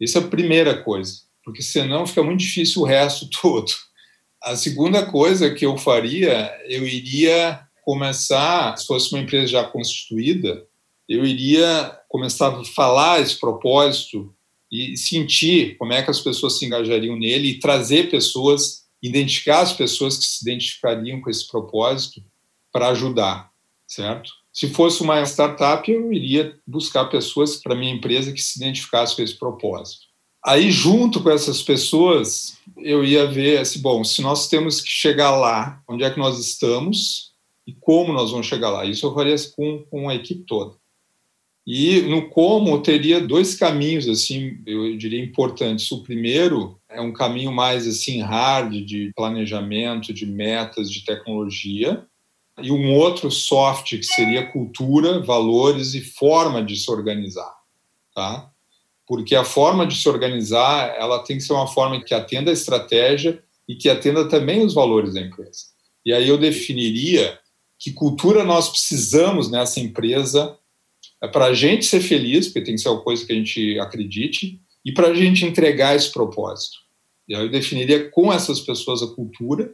Isso 0.00 0.16
é 0.18 0.22
a 0.22 0.28
primeira 0.28 0.82
coisa, 0.82 1.20
porque 1.44 1.62
senão 1.62 2.06
fica 2.06 2.22
muito 2.22 2.40
difícil 2.40 2.82
o 2.82 2.86
resto 2.86 3.28
todo. 3.40 3.70
A 4.42 4.56
segunda 4.56 5.04
coisa 5.04 5.50
que 5.54 5.66
eu 5.66 5.76
faria, 5.76 6.50
eu 6.66 6.86
iria 6.86 7.60
começar, 7.84 8.76
se 8.76 8.86
fosse 8.86 9.12
uma 9.12 9.22
empresa 9.22 9.46
já 9.46 9.64
constituída, 9.64 10.66
eu 11.08 11.24
iria 11.24 11.98
começar 12.08 12.48
a 12.48 12.64
falar 12.64 13.20
esse 13.20 13.38
propósito 13.38 14.32
e 14.70 14.96
sentir 14.96 15.76
como 15.76 15.92
é 15.92 16.02
que 16.02 16.10
as 16.10 16.20
pessoas 16.20 16.58
se 16.58 16.64
engajariam 16.64 17.16
nele 17.16 17.48
e 17.48 17.58
trazer 17.58 18.10
pessoas, 18.10 18.84
identificar 19.02 19.60
as 19.60 19.72
pessoas 19.72 20.16
que 20.16 20.24
se 20.24 20.42
identificariam 20.42 21.20
com 21.20 21.28
esse 21.28 21.46
propósito 21.48 22.22
para 22.72 22.88
ajudar, 22.90 23.50
certo? 23.86 24.30
Se 24.52 24.68
fosse 24.68 25.02
uma 25.02 25.22
startup, 25.22 25.90
eu 25.90 26.12
iria 26.12 26.56
buscar 26.66 27.06
pessoas 27.06 27.56
para 27.56 27.74
minha 27.74 27.92
empresa 27.92 28.32
que 28.32 28.42
se 28.42 28.58
identificassem 28.58 29.16
com 29.16 29.22
esse 29.22 29.36
propósito. 29.36 30.02
Aí, 30.44 30.70
junto 30.70 31.22
com 31.22 31.30
essas 31.30 31.62
pessoas, 31.62 32.56
eu 32.78 33.04
ia 33.04 33.26
ver 33.26 33.58
assim, 33.58 33.80
bom, 33.80 34.02
se 34.02 34.22
nós 34.22 34.48
temos 34.48 34.80
que 34.80 34.88
chegar 34.88 35.36
lá, 35.36 35.82
onde 35.88 36.02
é 36.02 36.10
que 36.10 36.18
nós 36.18 36.38
estamos 36.38 37.29
e 37.70 37.76
como 37.80 38.12
nós 38.12 38.32
vamos 38.32 38.46
chegar 38.46 38.70
lá. 38.70 38.84
Isso 38.84 39.06
eu 39.06 39.14
faria 39.14 39.36
com, 39.54 39.84
com 39.88 40.08
a 40.08 40.14
equipe 40.14 40.42
toda. 40.44 40.74
E 41.64 42.00
no 42.02 42.28
como 42.28 42.70
eu 42.70 42.80
teria 42.80 43.20
dois 43.20 43.54
caminhos 43.54 44.08
assim, 44.08 44.58
eu 44.66 44.96
diria 44.96 45.22
importantes. 45.22 45.90
O 45.92 46.02
primeiro 46.02 46.80
é 46.88 47.00
um 47.00 47.12
caminho 47.12 47.52
mais 47.52 47.86
assim 47.86 48.20
hard 48.20 48.72
de 48.84 49.12
planejamento, 49.14 50.12
de 50.12 50.26
metas, 50.26 50.90
de 50.90 51.04
tecnologia, 51.04 52.04
e 52.60 52.72
um 52.72 52.92
outro 52.92 53.30
soft 53.30 53.90
que 53.90 54.02
seria 54.02 54.50
cultura, 54.50 55.20
valores 55.20 55.94
e 55.94 56.00
forma 56.00 56.62
de 56.62 56.76
se 56.76 56.90
organizar, 56.90 57.54
tá? 58.12 58.50
Porque 59.06 59.36
a 59.36 59.44
forma 59.44 59.86
de 59.86 59.94
se 59.96 60.08
organizar, 60.08 60.94
ela 60.98 61.20
tem 61.20 61.36
que 61.36 61.44
ser 61.44 61.52
uma 61.52 61.68
forma 61.68 62.02
que 62.02 62.14
atenda 62.14 62.50
a 62.50 62.54
estratégia 62.54 63.42
e 63.68 63.76
que 63.76 63.88
atenda 63.88 64.28
também 64.28 64.64
os 64.64 64.74
valores 64.74 65.14
da 65.14 65.20
empresa. 65.20 65.66
E 66.04 66.12
aí 66.12 66.28
eu 66.28 66.36
definiria 66.36 67.38
que 67.80 67.92
cultura 67.92 68.44
nós 68.44 68.68
precisamos 68.68 69.50
nessa 69.50 69.80
empresa 69.80 70.54
é 71.22 71.26
para 71.26 71.46
a 71.46 71.54
gente 71.54 71.86
ser 71.86 72.00
feliz, 72.00 72.46
porque 72.46 72.62
tem 72.62 72.74
que 72.74 72.80
ser 72.80 72.90
uma 72.90 73.00
coisa 73.00 73.24
que 73.24 73.32
a 73.32 73.36
gente 73.36 73.78
acredite, 73.78 74.60
e 74.84 74.92
para 74.92 75.08
a 75.08 75.14
gente 75.14 75.46
entregar 75.46 75.96
esse 75.96 76.12
propósito. 76.12 76.76
E 77.26 77.34
aí 77.34 77.42
eu 77.42 77.50
definiria 77.50 78.10
com 78.10 78.32
essas 78.32 78.60
pessoas 78.60 79.02
a 79.02 79.06
cultura. 79.06 79.72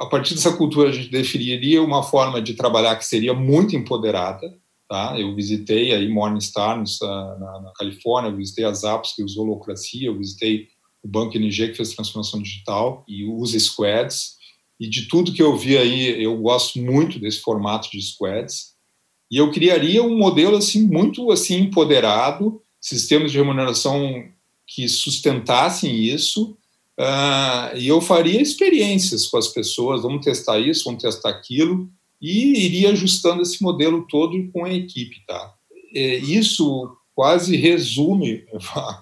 A 0.00 0.06
partir 0.06 0.34
dessa 0.34 0.56
cultura, 0.56 0.88
a 0.88 0.92
gente 0.92 1.10
definiria 1.10 1.82
uma 1.82 2.02
forma 2.02 2.40
de 2.40 2.54
trabalhar 2.54 2.96
que 2.96 3.04
seria 3.04 3.34
muito 3.34 3.76
empoderada. 3.76 4.58
Tá? 4.88 5.18
Eu 5.18 5.34
visitei 5.34 5.92
aí 5.92 6.08
Morningstar 6.08 6.76
na, 6.76 7.60
na 7.60 7.72
Califórnia, 7.76 8.30
eu 8.30 8.36
visitei 8.36 8.64
a 8.64 8.72
Zappos, 8.72 9.12
que 9.12 9.22
usou 9.22 9.44
holocracia, 9.44 10.08
eu 10.08 10.18
visitei 10.18 10.68
o 11.02 11.08
Banco 11.08 11.36
NG, 11.36 11.68
que 11.68 11.76
fez 11.76 11.94
transformação 11.94 12.42
digital, 12.42 13.04
e 13.06 13.24
usa 13.24 13.58
squads. 13.58 14.39
E 14.80 14.88
de 14.88 15.06
tudo 15.06 15.32
que 15.32 15.42
eu 15.42 15.56
vi 15.56 15.76
aí, 15.76 16.22
eu 16.22 16.36
gosto 16.38 16.80
muito 16.80 17.20
desse 17.20 17.40
formato 17.40 17.90
de 17.90 18.00
squads. 18.00 18.72
E 19.30 19.36
eu 19.36 19.52
criaria 19.52 20.02
um 20.02 20.16
modelo 20.16 20.56
assim 20.56 20.86
muito 20.86 21.30
assim 21.30 21.60
empoderado, 21.60 22.60
sistemas 22.80 23.30
de 23.30 23.38
remuneração 23.38 24.24
que 24.66 24.88
sustentassem 24.88 25.94
isso, 25.94 26.56
Uh, 27.00 27.74
e 27.78 27.88
eu 27.88 27.98
faria 27.98 28.42
experiências 28.42 29.26
com 29.26 29.38
as 29.38 29.48
pessoas, 29.48 30.02
vamos 30.02 30.22
testar 30.22 30.58
isso, 30.58 30.84
vamos 30.84 31.02
testar 31.02 31.30
aquilo, 31.30 31.88
e 32.20 32.66
iria 32.66 32.90
ajustando 32.90 33.40
esse 33.40 33.62
modelo 33.62 34.06
todo 34.06 34.50
com 34.52 34.66
a 34.66 34.70
equipe, 34.74 35.24
tá? 35.26 35.54
É, 35.94 36.16
isso 36.16 36.94
quase 37.14 37.56
resume, 37.56 38.44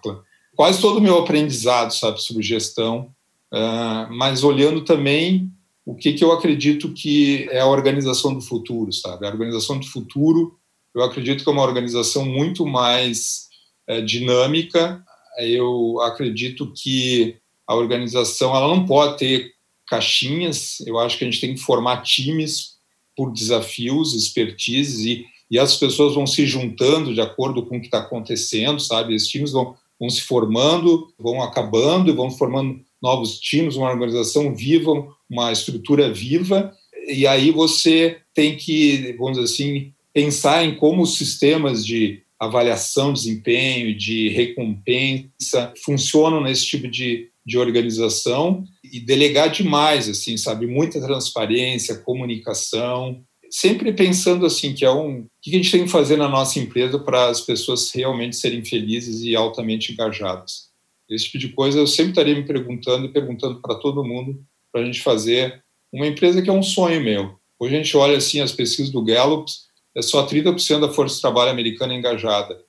quase 0.55 0.81
todo 0.81 0.99
o 0.99 1.03
meu 1.03 1.19
aprendizado, 1.19 1.91
sabe, 1.93 2.23
sobre 2.23 2.45
gestão, 2.45 3.13
uh, 3.53 4.13
mas 4.15 4.45
olhando 4.45 4.85
também 4.85 5.51
o 5.89 5.95
que, 5.95 6.13
que 6.13 6.23
eu 6.23 6.33
acredito 6.33 6.93
que 6.93 7.49
é 7.51 7.61
a 7.61 7.67
organização 7.67 8.35
do 8.35 8.43
futuro, 8.43 8.93
sabe? 8.93 9.25
A 9.25 9.31
organização 9.31 9.79
do 9.79 9.87
futuro, 9.87 10.55
eu 10.95 11.03
acredito 11.03 11.43
que 11.43 11.49
é 11.49 11.53
uma 11.53 11.63
organização 11.63 12.27
muito 12.27 12.67
mais 12.67 13.49
é, 13.87 14.03
dinâmica. 14.03 15.03
Eu 15.39 15.99
acredito 16.03 16.71
que 16.77 17.39
a 17.67 17.75
organização 17.75 18.55
ela 18.55 18.69
não 18.69 18.85
pode 18.85 19.17
ter 19.17 19.55
caixinhas. 19.87 20.79
Eu 20.87 20.99
acho 20.99 21.17
que 21.17 21.25
a 21.25 21.27
gente 21.27 21.41
tem 21.41 21.55
que 21.55 21.61
formar 21.63 22.03
times 22.03 22.75
por 23.17 23.33
desafios, 23.33 24.13
expertises 24.13 25.07
e, 25.07 25.25
e 25.51 25.59
as 25.59 25.75
pessoas 25.75 26.15
vão 26.15 26.27
se 26.27 26.45
juntando 26.45 27.15
de 27.15 27.21
acordo 27.23 27.65
com 27.65 27.79
o 27.79 27.81
que 27.81 27.87
está 27.87 28.01
acontecendo, 28.01 28.79
sabe? 28.79 29.15
Esses 29.15 29.29
times 29.29 29.53
vão, 29.53 29.75
vão 29.99 30.11
se 30.11 30.21
formando, 30.21 31.11
vão 31.19 31.43
acabando 31.43 32.11
e 32.11 32.15
vão 32.15 32.31
formando 32.31 32.79
novos 33.03 33.39
times, 33.39 33.77
uma 33.77 33.91
organização 33.91 34.55
viva, 34.55 34.93
uma 35.31 35.53
estrutura 35.53 36.13
viva, 36.13 36.73
e 37.07 37.27
aí 37.27 37.51
você 37.51 38.19
tem 38.35 38.57
que, 38.57 39.15
vamos 39.19 39.39
dizer 39.39 39.53
assim, 39.53 39.93
pensar 40.13 40.65
em 40.65 40.75
como 40.75 41.03
os 41.03 41.17
sistemas 41.17 41.85
de 41.85 42.23
avaliação, 42.39 43.13
desempenho, 43.13 43.97
de 43.97 44.29
recompensa 44.29 45.73
funcionam 45.85 46.41
nesse 46.41 46.67
tipo 46.67 46.87
de, 46.87 47.29
de 47.45 47.59
organização 47.59 48.65
e 48.85 49.01
delegar 49.01 49.51
demais, 49.51 50.09
assim, 50.09 50.37
sabe, 50.37 50.67
muita 50.67 51.01
transparência, 51.01 51.99
comunicação, 51.99 53.25
sempre 53.51 53.93
pensando 53.93 54.47
assim 54.47 54.75
que 54.75 54.85
é 54.85 54.91
um, 54.91 55.21
o 55.21 55.27
que 55.43 55.51
a 55.51 55.55
gente 55.55 55.71
tem 55.71 55.85
que 55.85 55.91
fazer 55.91 56.17
na 56.17 56.29
nossa 56.29 56.59
empresa 56.59 56.99
para 56.99 57.29
as 57.29 57.41
pessoas 57.41 57.91
realmente 57.93 58.37
serem 58.37 58.65
felizes 58.65 59.23
e 59.23 59.35
altamente 59.35 59.93
engajadas. 59.93 60.68
Esse 61.09 61.27
tipo 61.27 61.39
de 61.39 61.49
coisa 61.49 61.79
eu 61.79 61.87
sempre 61.87 62.11
estaria 62.11 62.35
me 62.35 62.45
perguntando 62.45 63.07
e 63.07 63.13
perguntando 63.13 63.61
para 63.61 63.77
todo 63.77 64.05
mundo 64.05 64.45
para 64.71 64.83
a 64.83 64.85
gente 64.85 65.01
fazer 65.01 65.63
uma 65.93 66.07
empresa 66.07 66.43
que 66.43 66.51
é 66.51 66.53
um 66.53 66.63
sonho 66.63 67.03
meu. 67.03 67.39
Hoje 67.59 67.75
a 67.75 67.79
gente 67.79 67.97
olha 67.97 68.19
assim 68.19 68.41
as 68.41 68.53
pesquisas 68.53 68.93
do 68.93 69.03
Gallup, 69.03 69.51
é 69.95 70.03
só 70.03 70.27
30% 70.27 70.81
da 70.81 70.89
força 70.89 71.17
de 71.17 71.21
trabalho 71.21 71.51
americana 71.51 71.95
engajada. 71.95 72.63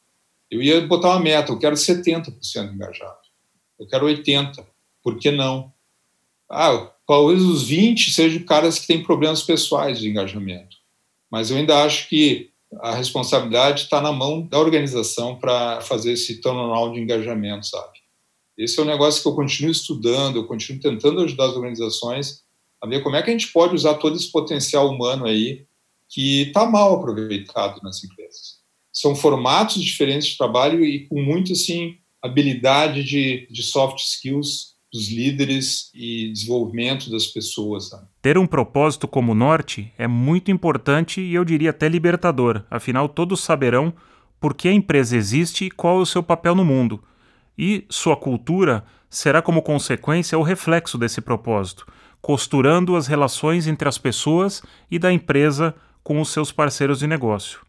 Eu 0.50 0.64
ia 0.64 0.82
botar 0.82 1.10
uma 1.10 1.20
meta, 1.20 1.52
eu 1.52 1.60
quero 1.60 1.76
70% 1.76 2.74
engajado. 2.74 3.18
Eu 3.80 3.86
quero 3.86 4.06
80. 4.06 4.66
Por 5.04 5.18
que 5.20 5.30
não? 5.30 5.72
Ah, 6.50 6.92
talvez 7.08 7.44
os 7.44 7.64
20 7.64 8.12
sejam 8.12 8.44
caras 8.44 8.80
que 8.80 8.88
têm 8.88 9.04
problemas 9.04 9.44
pessoais 9.44 10.00
de 10.00 10.10
engajamento. 10.10 10.78
Mas 11.30 11.52
eu 11.52 11.58
ainda 11.58 11.84
acho 11.84 12.10
que 12.10 12.50
a 12.82 12.96
responsabilidade 12.96 13.84
está 13.84 14.02
na 14.02 14.12
mão 14.12 14.42
da 14.42 14.60
organização 14.60 15.36
para 15.36 15.82
fazer 15.82 16.14
esse 16.14 16.42
turnaround 16.42 16.96
de 16.96 17.02
engajamento, 17.02 17.68
sabe? 17.68 17.99
Esse 18.60 18.78
é 18.78 18.84
um 18.84 18.86
negócio 18.86 19.22
que 19.22 19.28
eu 19.30 19.34
continuo 19.34 19.72
estudando, 19.72 20.36
eu 20.36 20.46
continuo 20.46 20.82
tentando 20.82 21.22
ajudar 21.22 21.46
as 21.46 21.56
organizações 21.56 22.42
a 22.84 22.88
ver 22.88 23.02
como 23.02 23.16
é 23.16 23.22
que 23.22 23.30
a 23.30 23.32
gente 23.32 23.54
pode 23.54 23.74
usar 23.74 23.94
todo 23.96 24.18
esse 24.18 24.30
potencial 24.30 24.90
humano 24.90 25.26
aí 25.26 25.66
que 26.10 26.42
está 26.42 26.66
mal 26.66 26.96
aproveitado 26.96 27.82
nas 27.82 28.04
empresas. 28.04 28.60
São 28.92 29.16
formatos 29.16 29.82
diferentes 29.82 30.30
de 30.30 30.38
trabalho 30.38 30.84
e 30.84 31.08
com 31.08 31.22
muito 31.22 31.54
assim 31.54 32.00
habilidade 32.22 33.02
de, 33.02 33.48
de 33.50 33.64
soft 33.64 34.00
skills 34.00 34.74
dos 34.92 35.10
líderes 35.10 35.90
e 35.94 36.30
desenvolvimento 36.34 37.10
das 37.10 37.28
pessoas. 37.28 37.88
Sabe? 37.90 38.08
Ter 38.22 38.38
um 38.38 38.48
propósito 38.48 39.08
como 39.08 39.34
norte 39.34 39.94
é 39.98 40.08
muito 40.08 40.52
importante 40.52 41.22
e 41.22 41.34
eu 41.34 41.46
diria 41.46 41.70
até 41.70 41.88
libertador. 41.88 42.66
Afinal, 42.70 43.08
todos 43.08 43.40
saberão 43.40 43.94
por 44.38 44.54
que 44.54 44.68
a 44.68 44.74
empresa 44.74 45.16
existe 45.16 45.66
e 45.66 45.72
qual 45.72 46.00
é 46.00 46.02
o 46.02 46.06
seu 46.06 46.22
papel 46.22 46.56
no 46.56 46.66
mundo 46.66 47.02
e 47.62 47.86
sua 47.90 48.16
cultura 48.16 48.86
será 49.10 49.42
como 49.42 49.62
consequência 49.62 50.40
o 50.40 50.44
reflexo 50.44 50.98
desse 50.98 51.20
propósito, 51.20 51.86
costurando 52.22 52.96
as 52.96 53.06
relações 53.06 53.68
entre 53.68 53.90
as 53.90 53.98
pessoas 53.98 54.64
e 54.90 54.98
da 54.98 55.12
empresa 55.12 55.76
com 56.02 56.22
os 56.22 56.30
seus 56.30 56.54
parceiros 56.54 57.00
de 57.00 57.08
negócio. 57.08 57.60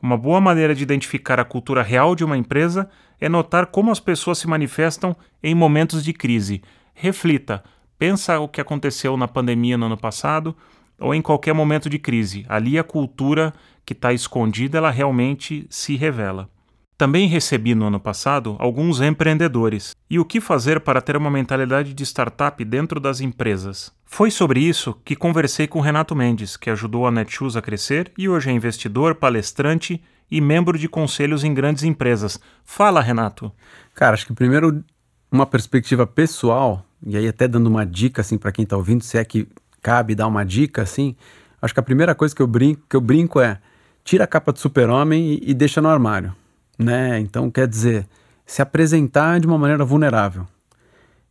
Uma 0.00 0.16
boa 0.16 0.40
maneira 0.40 0.72
de 0.72 0.84
identificar 0.84 1.40
a 1.40 1.44
cultura 1.44 1.82
real 1.82 2.14
de 2.14 2.24
uma 2.24 2.38
empresa 2.38 2.88
é 3.20 3.28
notar 3.28 3.66
como 3.66 3.90
as 3.90 3.98
pessoas 3.98 4.38
se 4.38 4.46
manifestam 4.46 5.16
em 5.42 5.52
momentos 5.52 6.04
de 6.04 6.12
crise. 6.12 6.62
Reflita, 6.94 7.64
pensa 7.98 8.38
o 8.38 8.46
que 8.46 8.60
aconteceu 8.60 9.16
na 9.16 9.26
pandemia 9.26 9.76
no 9.76 9.86
ano 9.86 9.96
passado 9.96 10.54
ou 10.96 11.12
em 11.12 11.20
qualquer 11.20 11.54
momento 11.54 11.90
de 11.90 11.98
crise. 11.98 12.46
Ali 12.48 12.78
a 12.78 12.84
cultura 12.84 13.52
que 13.84 13.94
está 13.94 14.12
escondida, 14.12 14.78
ela 14.78 14.92
realmente 14.92 15.66
se 15.68 15.96
revela. 15.96 16.48
Também 16.96 17.26
recebi 17.26 17.74
no 17.74 17.86
ano 17.86 17.98
passado 17.98 18.54
alguns 18.60 19.00
empreendedores 19.00 19.96
e 20.08 20.20
o 20.20 20.24
que 20.24 20.40
fazer 20.40 20.78
para 20.78 21.02
ter 21.02 21.16
uma 21.16 21.30
mentalidade 21.30 21.92
de 21.92 22.02
startup 22.04 22.64
dentro 22.64 23.00
das 23.00 23.20
empresas. 23.20 23.92
Foi 24.04 24.30
sobre 24.30 24.60
isso 24.60 24.94
que 25.04 25.16
conversei 25.16 25.66
com 25.66 25.80
Renato 25.80 26.14
Mendes, 26.14 26.56
que 26.56 26.70
ajudou 26.70 27.04
a 27.04 27.10
Netshoes 27.10 27.56
a 27.56 27.62
crescer 27.62 28.12
e 28.16 28.28
hoje 28.28 28.48
é 28.48 28.52
investidor, 28.52 29.16
palestrante 29.16 30.00
e 30.30 30.40
membro 30.40 30.78
de 30.78 30.88
conselhos 30.88 31.42
em 31.42 31.52
grandes 31.52 31.82
empresas. 31.82 32.38
Fala, 32.64 33.00
Renato. 33.00 33.50
Cara, 33.92 34.14
acho 34.14 34.26
que 34.26 34.32
primeiro 34.32 34.84
uma 35.32 35.46
perspectiva 35.46 36.06
pessoal, 36.06 36.86
e 37.04 37.16
aí 37.16 37.26
até 37.26 37.48
dando 37.48 37.66
uma 37.66 37.84
dica 37.84 38.20
assim 38.20 38.38
para 38.38 38.52
quem 38.52 38.62
está 38.62 38.76
ouvindo, 38.76 39.02
se 39.02 39.18
é 39.18 39.24
que 39.24 39.48
cabe 39.82 40.14
dar 40.14 40.28
uma 40.28 40.44
dica 40.44 40.82
assim, 40.82 41.16
acho 41.60 41.74
que 41.74 41.80
a 41.80 41.82
primeira 41.82 42.14
coisa 42.14 42.32
que 42.32 42.40
eu 42.40 42.46
brinco, 42.46 42.82
que 42.88 42.94
eu 42.94 43.00
brinco 43.00 43.40
é 43.40 43.58
tira 44.04 44.22
a 44.22 44.28
capa 44.28 44.52
de 44.52 44.60
super-homem 44.60 45.32
e, 45.32 45.50
e 45.50 45.54
deixa 45.54 45.82
no 45.82 45.88
armário 45.88 46.32
né? 46.78 47.18
Então, 47.18 47.50
quer 47.50 47.66
dizer, 47.66 48.06
se 48.46 48.62
apresentar 48.62 49.40
de 49.40 49.46
uma 49.46 49.58
maneira 49.58 49.84
vulnerável. 49.84 50.46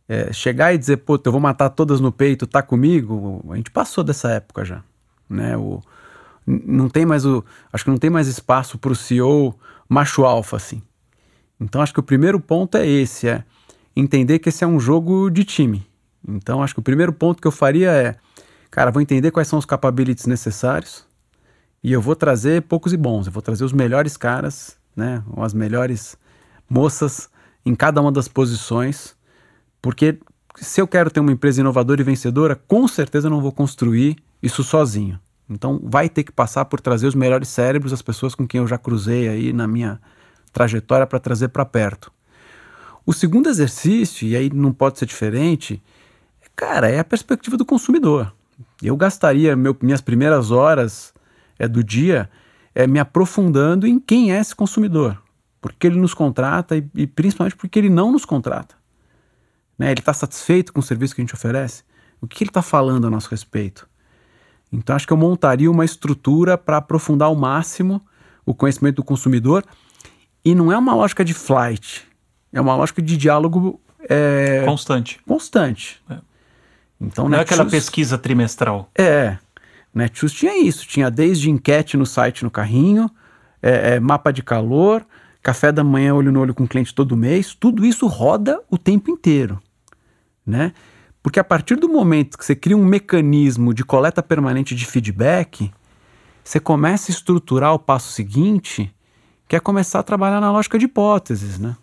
É, 0.06 0.32
chegar 0.32 0.74
e 0.74 0.78
dizer, 0.78 0.98
pô, 0.98 1.18
eu 1.24 1.32
vou 1.32 1.40
matar 1.40 1.70
todas 1.70 1.98
no 2.00 2.12
peito, 2.12 2.46
tá 2.46 2.62
comigo, 2.62 3.42
a 3.50 3.56
gente 3.56 3.70
passou 3.70 4.04
dessa 4.04 4.30
época 4.30 4.62
já, 4.62 4.82
né? 5.28 5.56
O, 5.56 5.80
não 6.46 6.90
tem 6.90 7.06
mais 7.06 7.24
o, 7.24 7.42
acho 7.72 7.84
que 7.84 7.90
não 7.90 7.96
tem 7.96 8.10
mais 8.10 8.28
espaço 8.28 8.76
para 8.76 8.92
o 8.92 8.94
CEO 8.94 9.58
macho 9.88 10.24
alfa 10.24 10.56
assim. 10.56 10.82
Então 11.58 11.80
acho 11.80 11.94
que 11.94 12.00
o 12.00 12.02
primeiro 12.02 12.38
ponto 12.38 12.76
é 12.76 12.86
esse, 12.86 13.28
é 13.28 13.44
entender 13.96 14.40
que 14.40 14.50
esse 14.50 14.62
é 14.62 14.66
um 14.66 14.78
jogo 14.78 15.30
de 15.30 15.42
time. 15.42 15.86
Então 16.28 16.62
acho 16.62 16.74
que 16.74 16.80
o 16.80 16.82
primeiro 16.82 17.12
ponto 17.12 17.40
que 17.40 17.48
eu 17.48 17.52
faria 17.52 17.90
é, 17.90 18.16
cara, 18.70 18.90
vou 18.90 19.00
entender 19.00 19.30
quais 19.30 19.48
são 19.48 19.58
os 19.58 19.64
capabilities 19.64 20.26
necessários 20.26 21.06
e 21.82 21.90
eu 21.92 22.00
vou 22.02 22.14
trazer 22.14 22.60
poucos 22.62 22.92
e 22.92 22.96
bons, 22.98 23.26
eu 23.26 23.32
vou 23.32 23.40
trazer 23.40 23.64
os 23.64 23.72
melhores 23.72 24.18
caras 24.18 24.76
né, 24.96 25.22
as 25.36 25.54
melhores 25.54 26.16
moças 26.68 27.28
em 27.64 27.74
cada 27.74 28.00
uma 28.00 28.12
das 28.12 28.28
posições, 28.28 29.16
porque 29.80 30.18
se 30.56 30.80
eu 30.80 30.86
quero 30.86 31.10
ter 31.10 31.20
uma 31.20 31.32
empresa 31.32 31.60
inovadora 31.60 32.00
e 32.00 32.04
vencedora, 32.04 32.54
com 32.54 32.86
certeza 32.86 33.28
não 33.28 33.40
vou 33.40 33.52
construir 33.52 34.16
isso 34.42 34.62
sozinho. 34.62 35.18
Então 35.48 35.80
vai 35.82 36.08
ter 36.08 36.22
que 36.22 36.32
passar 36.32 36.64
por 36.66 36.80
trazer 36.80 37.06
os 37.06 37.14
melhores 37.14 37.48
cérebros, 37.48 37.92
as 37.92 38.02
pessoas 38.02 38.34
com 38.34 38.46
quem 38.46 38.60
eu 38.60 38.66
já 38.66 38.78
cruzei 38.78 39.28
aí 39.28 39.52
na 39.52 39.66
minha 39.66 40.00
trajetória 40.52 41.06
para 41.06 41.18
trazer 41.18 41.48
para 41.48 41.64
perto. 41.64 42.12
O 43.04 43.12
segundo 43.12 43.48
exercício, 43.48 44.26
e 44.26 44.34
aí 44.34 44.50
não 44.50 44.72
pode 44.72 44.98
ser 44.98 45.06
diferente, 45.06 45.82
cara, 46.56 46.88
é 46.88 46.98
a 46.98 47.04
perspectiva 47.04 47.56
do 47.56 47.64
consumidor. 47.64 48.32
Eu 48.82 48.96
gastaria 48.96 49.54
meu, 49.56 49.76
minhas 49.82 50.00
primeiras 50.00 50.50
horas 50.50 51.12
é, 51.58 51.68
do 51.68 51.82
dia 51.82 52.30
é, 52.74 52.86
me 52.86 52.98
aprofundando 52.98 53.86
em 53.86 53.98
quem 53.98 54.32
é 54.32 54.40
esse 54.40 54.54
consumidor, 54.54 55.20
porque 55.60 55.86
ele 55.86 55.96
nos 55.96 56.14
contrata 56.14 56.76
e, 56.76 56.84
e 56.94 57.06
principalmente 57.06 57.56
porque 57.56 57.78
ele 57.78 57.90
não 57.90 58.10
nos 58.10 58.24
contrata. 58.24 58.74
Né? 59.78 59.90
Ele 59.90 60.00
está 60.00 60.12
satisfeito 60.12 60.72
com 60.72 60.80
o 60.80 60.82
serviço 60.82 61.14
que 61.14 61.20
a 61.20 61.24
gente 61.24 61.34
oferece? 61.34 61.82
O 62.20 62.26
que 62.26 62.42
ele 62.42 62.50
está 62.50 62.62
falando 62.62 63.06
a 63.06 63.10
nosso 63.10 63.28
respeito? 63.28 63.88
Então, 64.72 64.96
acho 64.96 65.06
que 65.06 65.12
eu 65.12 65.16
montaria 65.16 65.70
uma 65.70 65.84
estrutura 65.84 66.58
para 66.58 66.78
aprofundar 66.78 67.28
ao 67.28 67.36
máximo 67.36 68.04
o 68.44 68.54
conhecimento 68.54 68.96
do 68.96 69.04
consumidor. 69.04 69.64
E 70.44 70.54
não 70.54 70.72
é 70.72 70.76
uma 70.76 70.94
lógica 70.94 71.24
de 71.24 71.32
flight, 71.32 72.06
é 72.52 72.60
uma 72.60 72.74
lógica 72.74 73.00
de 73.00 73.16
diálogo 73.16 73.80
é, 74.08 74.62
constante. 74.64 75.20
Constante. 75.26 76.02
É. 76.10 76.16
Então, 77.00 77.28
não 77.28 77.38
é 77.38 77.42
aquela 77.42 77.64
pesquisa 77.64 78.18
trimestral. 78.18 78.90
É. 78.94 79.38
Netshoes 79.94 80.32
tinha 80.32 80.58
isso, 80.58 80.86
tinha 80.86 81.10
desde 81.10 81.50
enquete 81.50 81.96
no 81.96 82.04
site 82.04 82.42
no 82.42 82.50
carrinho, 82.50 83.08
é, 83.62 83.94
é, 83.94 84.00
mapa 84.00 84.32
de 84.32 84.42
calor, 84.42 85.06
café 85.42 85.70
da 85.70 85.84
manhã 85.84 86.14
olho 86.14 86.32
no 86.32 86.40
olho 86.40 86.54
com 86.54 86.64
o 86.64 86.68
cliente 86.68 86.94
todo 86.94 87.16
mês, 87.16 87.54
tudo 87.54 87.84
isso 87.84 88.06
roda 88.06 88.60
o 88.70 88.76
tempo 88.76 89.10
inteiro, 89.10 89.60
né? 90.44 90.72
Porque 91.22 91.40
a 91.40 91.44
partir 91.44 91.76
do 91.76 91.88
momento 91.88 92.36
que 92.36 92.44
você 92.44 92.54
cria 92.54 92.76
um 92.76 92.84
mecanismo 92.84 93.72
de 93.72 93.82
coleta 93.82 94.22
permanente 94.22 94.74
de 94.74 94.84
feedback, 94.84 95.72
você 96.42 96.60
começa 96.60 97.10
a 97.10 97.14
estruturar 97.14 97.72
o 97.72 97.78
passo 97.78 98.12
seguinte, 98.12 98.94
que 99.48 99.56
é 99.56 99.60
começar 99.60 100.00
a 100.00 100.02
trabalhar 100.02 100.40
na 100.40 100.52
lógica 100.52 100.78
de 100.78 100.84
hipóteses, 100.84 101.58
né? 101.58 101.76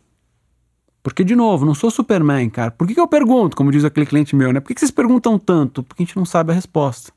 Porque, 1.02 1.24
de 1.24 1.36
novo, 1.36 1.65
não 1.65 1.74
sou 1.74 1.89
Superman, 1.89 2.47
cara. 2.50 2.69
Por 2.69 2.88
que, 2.88 2.93
que 2.93 3.00
eu 3.00 3.08
pergunto, 3.08 3.58
como 3.58 3.71
diz 3.71 3.84
aquele 3.84 4.06
cliente 4.06 4.36
meu, 4.36 4.54
né? 4.54 4.60
Por 4.60 4.67
que, 4.67 4.76
que 4.76 4.80
vocês 4.80 4.91
perguntam 4.91 5.39
tanto? 5.39 5.82
Porque 5.82 6.04
a 6.04 6.06
gente 6.06 6.15
não 6.15 6.26
sabe 6.26 6.52
a 6.52 6.56
resposta. 6.56 7.12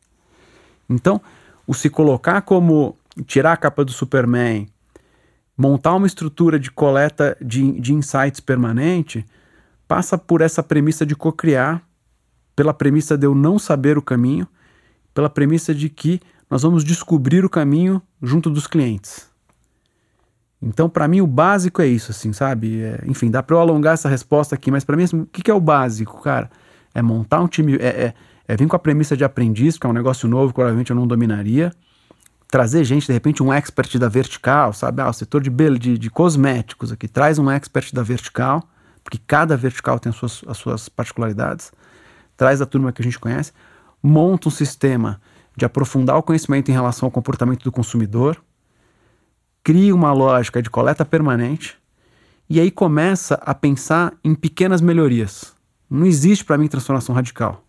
Então, 0.89 1.21
o 1.67 1.75
se 1.75 1.89
colocar 1.89 2.43
como 2.43 2.97
tirar 3.27 3.53
a 3.53 3.57
capa 3.57 3.85
do 3.85 3.93
Superman, 3.93 4.67
montar 5.57 5.95
uma 5.95 6.07
estrutura 6.07 6.59
de 6.59 6.71
coleta 6.71 7.37
de, 7.41 7.81
de 7.81 7.95
insights 7.95 8.41
permanente, 8.41 9.25
passa 9.87 10.19
por 10.19 10.41
essa 10.41 10.63
premissa 10.63 11.07
de 11.07 11.15
co-criar, 11.15 11.83
pela 12.57 12.75
premissa 12.75 13.17
de 13.17 13.27
eu 13.27 13.35
não 13.35 13.59
saber 13.59 13.99
o 13.99 14.03
caminho, 14.03 14.47
pela 15.13 15.31
premissa 15.31 15.75
de 15.75 15.89
que 15.89 16.21
nós 16.51 16.63
vamos 16.63 16.85
descobrir 16.85 17.45
o 17.45 17.51
caminho 17.51 18.03
junto 18.23 18.51
dos 18.51 18.67
clientes. 18.67 19.29
Então, 20.61 20.89
para 20.89 21.07
mim, 21.07 21.21
o 21.21 21.27
básico 21.27 21.83
é 21.83 21.87
isso, 21.87 22.11
assim, 22.11 22.33
sabe? 22.33 22.83
É, 22.83 23.03
enfim, 23.07 23.31
dá 23.31 23.43
para 23.43 23.55
eu 23.55 23.61
alongar 23.61 23.95
essa 23.95 24.09
resposta 24.09 24.55
aqui, 24.55 24.71
mas 24.71 24.83
para 24.83 24.97
mim, 24.97 25.03
assim, 25.03 25.21
o 25.21 25.27
que, 25.27 25.43
que, 25.43 25.51
é 25.51 25.55
o 25.55 25.61
básico, 25.61 26.23
cara? 26.23 26.51
É 26.95 27.03
montar 27.03 27.41
um 27.41 27.49
time, 27.49 27.75
é, 27.77 27.87
é, 27.87 28.15
é 28.47 28.57
vir 28.57 28.69
com 28.69 28.77
a 28.77 28.79
premissa 28.79 29.17
de 29.17 29.25
aprendiz, 29.25 29.79
que 29.79 29.87
é 29.87 29.91
um 29.91 29.93
negócio 29.93 30.29
novo 30.29 30.49
que 30.49 30.55
provavelmente 30.55 30.91
eu 30.91 30.97
não 30.97 31.07
dominaria, 31.07 31.73
trazer 32.49 32.85
gente, 32.85 33.07
de 33.07 33.13
repente, 33.13 33.43
um 33.43 33.53
expert 33.53 33.99
da 33.99 34.09
vertical, 34.09 34.73
sabe? 34.73 35.03
Ah, 35.03 35.09
o 35.09 35.13
setor 35.13 35.43
de, 35.43 35.51
de, 35.79 35.99
de 35.99 36.11
cosméticos 36.11 36.93
aqui, 36.93 37.09
traz 37.09 37.39
um 37.39 37.51
expert 37.51 37.93
da 37.93 38.03
vertical, 38.03 38.63
porque 39.03 39.19
cada 39.27 39.57
vertical 39.57 39.99
tem 39.99 40.11
as 40.11 40.17
suas, 40.17 40.45
as 40.47 40.57
suas 40.57 40.89
particularidades, 40.89 41.73
traz 42.37 42.61
a 42.61 42.67
turma 42.67 42.93
que 42.93 43.03
a 43.03 43.05
gente 43.05 43.19
conhece, 43.19 43.53
monta 44.03 44.49
um 44.49 44.53
sistema 44.53 45.21
de 45.57 45.65
aprofundar 45.65 46.17
o 46.17 46.23
conhecimento 46.23 46.71
em 46.71 46.75
relação 46.75 47.07
ao 47.07 47.11
comportamento 47.11 47.65
do 47.65 47.73
consumidor, 47.73 48.41
cria 49.63 49.95
uma 49.95 50.13
lógica 50.13 50.61
de 50.61 50.69
coleta 50.69 51.05
permanente 51.05 51.77
e 52.49 52.61
aí 52.61 52.71
começa 52.71 53.35
a 53.37 53.55
pensar 53.55 54.13
em 54.23 54.35
pequenas 54.35 54.81
melhorias. 54.81 55.55
Não 55.89 56.07
existe 56.07 56.45
para 56.45 56.59
mim 56.59 56.69
transformação 56.69 57.15
radical. 57.15 57.64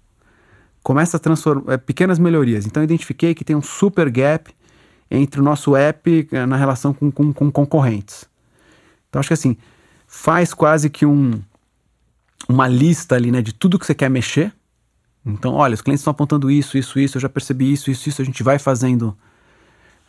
Começa 0.85 1.17
a 1.17 1.19
transformar 1.19 1.73
é, 1.73 1.77
pequenas 1.77 2.19
melhorias. 2.19 2.65
Então 2.65 2.83
eu 2.83 2.85
identifiquei 2.85 3.33
que 3.33 3.43
tem 3.43 3.55
um 3.55 3.61
super 3.61 4.09
gap 4.09 4.53
entre 5.09 5.41
o 5.41 5.43
nosso 5.43 5.75
app 5.75 6.27
eh, 6.31 6.45
na 6.45 6.55
relação 6.55 6.93
com, 6.93 7.09
com, 7.09 7.33
com 7.33 7.51
concorrentes. 7.51 8.25
Então 9.09 9.19
acho 9.19 9.29
que 9.29 9.33
assim, 9.33 9.57
faz 10.05 10.53
quase 10.53 10.89
que 10.89 11.05
um, 11.05 11.41
uma 12.47 12.67
lista 12.67 13.15
ali 13.15 13.31
né, 13.31 13.41
de 13.41 13.53
tudo 13.53 13.79
que 13.79 13.85
você 13.85 13.95
quer 13.95 14.09
mexer 14.09 14.53
então, 15.25 15.55
olha, 15.55 15.73
os 15.73 15.81
clientes 15.81 16.01
estão 16.01 16.11
apontando 16.11 16.51
isso, 16.51 16.77
isso, 16.77 16.99
isso, 16.99 17.17
eu 17.17 17.21
já 17.21 17.27
percebi 17.27 17.73
isso, 17.73 17.89
isso, 17.89 18.07
isso, 18.07 18.21
a 18.21 18.25
gente 18.25 18.43
vai 18.43 18.59
fazendo 18.59 19.17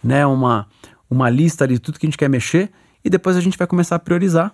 né, 0.05 0.27
uma, 0.27 0.69
uma 1.09 1.31
lista 1.31 1.67
de 1.67 1.79
tudo 1.79 1.99
que 1.99 2.05
a 2.05 2.09
gente 2.09 2.19
quer 2.19 2.29
mexer 2.29 2.71
e 3.03 3.09
depois 3.09 3.35
a 3.35 3.41
gente 3.41 3.57
vai 3.57 3.67
começar 3.67 3.97
a 3.97 3.99
priorizar 3.99 4.53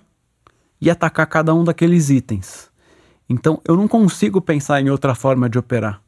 e 0.80 0.88
atacar 0.88 1.26
cada 1.26 1.52
um 1.52 1.64
daqueles 1.64 2.10
itens. 2.10 2.70
Então, 3.28 3.60
eu 3.66 3.76
não 3.76 3.88
consigo 3.88 4.40
pensar 4.40 4.80
em 4.80 4.88
outra 4.88 5.16
forma 5.16 5.50
de 5.50 5.58
operar. 5.58 6.00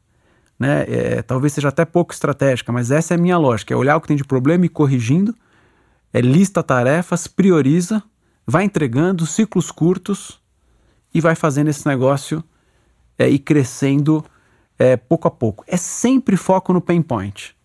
Né? 0.59 0.85
É, 0.87 1.21
talvez 1.21 1.53
seja 1.53 1.69
até 1.69 1.83
pouco 1.83 2.13
estratégica, 2.13 2.71
mas 2.71 2.91
essa 2.91 3.13
é 3.13 3.17
a 3.17 3.19
minha 3.19 3.37
lógica: 3.37 3.73
é 3.73 3.77
olhar 3.77 3.97
o 3.97 4.01
que 4.01 4.07
tem 4.07 4.17
de 4.17 4.23
problema 4.23 4.65
e 4.65 4.69
corrigindo, 4.69 5.35
é 6.13 6.21
lista 6.21 6.63
tarefas, 6.63 7.27
prioriza, 7.27 8.01
vai 8.47 8.63
entregando 8.63 9.25
ciclos 9.25 9.71
curtos 9.71 10.39
e 11.13 11.19
vai 11.19 11.35
fazendo 11.35 11.69
esse 11.69 11.85
negócio 11.85 12.43
é, 13.17 13.29
ir 13.29 13.39
crescendo 13.39 14.23
é, 14.77 14.95
pouco 14.95 15.27
a 15.27 15.31
pouco. 15.31 15.63
É 15.67 15.77
sempre 15.77 16.37
foco 16.37 16.73
no 16.73 16.81
pain 16.81 17.01
point. 17.01 17.55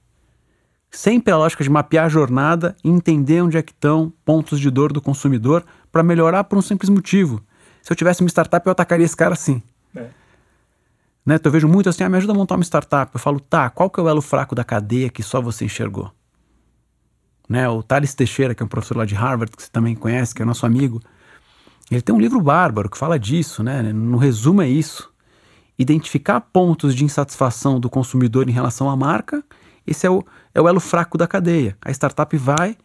Sempre 0.90 1.32
a 1.32 1.36
lógica 1.36 1.62
de 1.62 1.70
mapear 1.70 2.06
a 2.06 2.08
jornada 2.08 2.76
e 2.82 2.88
entender 2.88 3.40
onde 3.40 3.56
é 3.56 3.62
que 3.62 3.72
estão 3.72 4.12
pontos 4.24 4.58
de 4.58 4.68
dor 4.70 4.92
do 4.92 5.00
consumidor 5.00 5.64
para 5.92 6.02
melhorar 6.02 6.44
por 6.44 6.58
um 6.58 6.62
simples 6.62 6.88
motivo. 6.90 7.40
Se 7.82 7.92
eu 7.92 7.96
tivesse 7.96 8.22
uma 8.22 8.28
startup, 8.28 8.66
eu 8.66 8.72
atacaria 8.72 9.06
esse 9.06 9.16
cara 9.16 9.34
assim. 9.34 9.62
Né? 11.30 11.36
Então, 11.36 11.48
eu 11.48 11.52
vejo 11.52 11.68
muito 11.68 11.88
assim, 11.88 12.02
ah, 12.02 12.08
me 12.08 12.16
ajuda 12.16 12.32
a 12.32 12.36
montar 12.36 12.56
uma 12.56 12.64
startup. 12.64 13.12
Eu 13.14 13.20
falo, 13.20 13.38
tá, 13.38 13.70
qual 13.70 13.88
que 13.88 14.00
é 14.00 14.02
o 14.02 14.08
elo 14.08 14.20
fraco 14.20 14.52
da 14.52 14.64
cadeia 14.64 15.08
que 15.08 15.22
só 15.22 15.40
você 15.40 15.64
enxergou? 15.64 16.10
Né? 17.48 17.68
O 17.68 17.84
Thales 17.84 18.14
Teixeira, 18.14 18.52
que 18.52 18.64
é 18.64 18.66
um 18.66 18.68
professor 18.68 18.96
lá 18.96 19.04
de 19.04 19.14
Harvard, 19.14 19.56
que 19.56 19.62
você 19.62 19.70
também 19.70 19.94
conhece, 19.94 20.34
que 20.34 20.42
é 20.42 20.44
nosso 20.44 20.66
amigo, 20.66 21.00
ele 21.88 22.02
tem 22.02 22.12
um 22.12 22.20
livro 22.20 22.40
bárbaro 22.40 22.90
que 22.90 22.98
fala 22.98 23.16
disso, 23.16 23.62
né? 23.62 23.80
No 23.92 24.16
resumo 24.16 24.60
é 24.60 24.68
isso 24.68 25.08
identificar 25.78 26.40
pontos 26.40 26.94
de 26.94 27.04
insatisfação 27.04 27.80
do 27.80 27.88
consumidor 27.88 28.48
em 28.48 28.52
relação 28.52 28.90
à 28.90 28.94
marca, 28.94 29.42
esse 29.86 30.06
é 30.06 30.10
o, 30.10 30.22
é 30.54 30.60
o 30.60 30.68
elo 30.68 30.78
fraco 30.78 31.16
da 31.16 31.26
cadeia. 31.26 31.76
A 31.80 31.90
startup 31.90 32.36
vai 32.36 32.76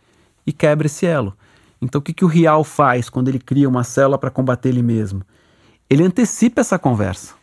e 0.47 0.53
quebra 0.53 0.85
esse 0.85 1.05
elo. 1.05 1.35
Então, 1.81 1.99
o 1.99 2.01
que, 2.01 2.13
que 2.13 2.23
o 2.23 2.27
Real 2.27 2.63
faz 2.63 3.09
quando 3.09 3.27
ele 3.27 3.37
cria 3.37 3.67
uma 3.67 3.83
célula 3.83 4.17
para 4.17 4.31
combater 4.31 4.69
ele 4.69 4.81
mesmo? 4.81 5.23
Ele 5.89 6.03
antecipa 6.03 6.61
essa 6.61 6.79
conversa. 6.79 7.35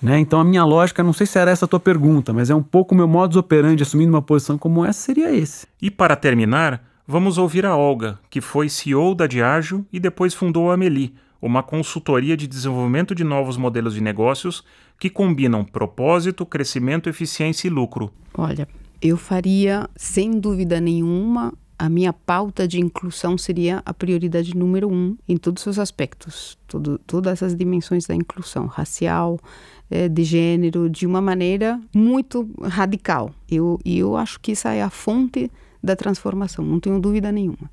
Né? 0.00 0.18
Então, 0.18 0.40
a 0.40 0.44
minha 0.44 0.64
lógica, 0.64 1.02
não 1.02 1.12
sei 1.12 1.26
se 1.26 1.38
era 1.38 1.50
essa 1.50 1.64
a 1.64 1.68
tua 1.68 1.80
pergunta, 1.80 2.32
mas 2.32 2.50
é 2.50 2.54
um 2.54 2.62
pouco 2.62 2.94
o 2.94 2.96
meu 2.96 3.08
modus 3.08 3.36
operandi 3.36 3.82
assumindo 3.82 4.12
uma 4.12 4.22
posição 4.22 4.56
como 4.56 4.84
essa 4.84 5.00
seria 5.00 5.34
esse. 5.34 5.66
E 5.82 5.90
para 5.90 6.14
terminar, 6.14 6.82
vamos 7.06 7.38
ouvir 7.38 7.66
a 7.66 7.76
Olga, 7.76 8.18
que 8.30 8.40
foi 8.40 8.68
CEO 8.68 9.14
da 9.14 9.26
Diageo 9.26 9.84
e 9.92 9.98
depois 9.98 10.34
fundou 10.34 10.70
a 10.70 10.74
Amelie, 10.74 11.14
uma 11.40 11.62
consultoria 11.62 12.36
de 12.36 12.46
desenvolvimento 12.46 13.14
de 13.14 13.24
novos 13.24 13.56
modelos 13.56 13.94
de 13.94 14.00
negócios 14.00 14.64
que 14.98 15.08
combinam 15.08 15.64
propósito, 15.64 16.44
crescimento, 16.44 17.08
eficiência 17.08 17.68
e 17.68 17.70
lucro. 17.70 18.12
Olha, 18.36 18.68
eu 19.00 19.16
faria, 19.16 19.88
sem 19.96 20.38
dúvida 20.38 20.80
nenhuma, 20.80 21.52
a 21.78 21.88
minha 21.88 22.12
pauta 22.12 22.66
de 22.66 22.80
inclusão 22.80 23.38
seria 23.38 23.80
a 23.86 23.94
prioridade 23.94 24.56
número 24.56 24.90
um 24.92 25.16
em 25.28 25.36
todos 25.36 25.64
os 25.64 25.78
aspectos, 25.78 26.58
todo, 26.66 26.98
todas 27.06 27.40
as 27.40 27.54
dimensões 27.54 28.04
da 28.04 28.16
inclusão, 28.16 28.66
racial, 28.66 29.38
de 30.08 30.24
gênero, 30.24 30.88
de 30.88 31.06
uma 31.06 31.20
maneira 31.20 31.80
muito 31.94 32.48
radical. 32.62 33.30
Eu, 33.50 33.78
e 33.84 33.98
eu 33.98 34.16
acho 34.16 34.38
que 34.40 34.52
essa 34.52 34.72
é 34.72 34.82
a 34.82 34.90
fonte 34.90 35.50
da 35.82 35.96
transformação, 35.96 36.64
não 36.64 36.80
tenho 36.80 37.00
dúvida 37.00 37.32
nenhuma. 37.32 37.70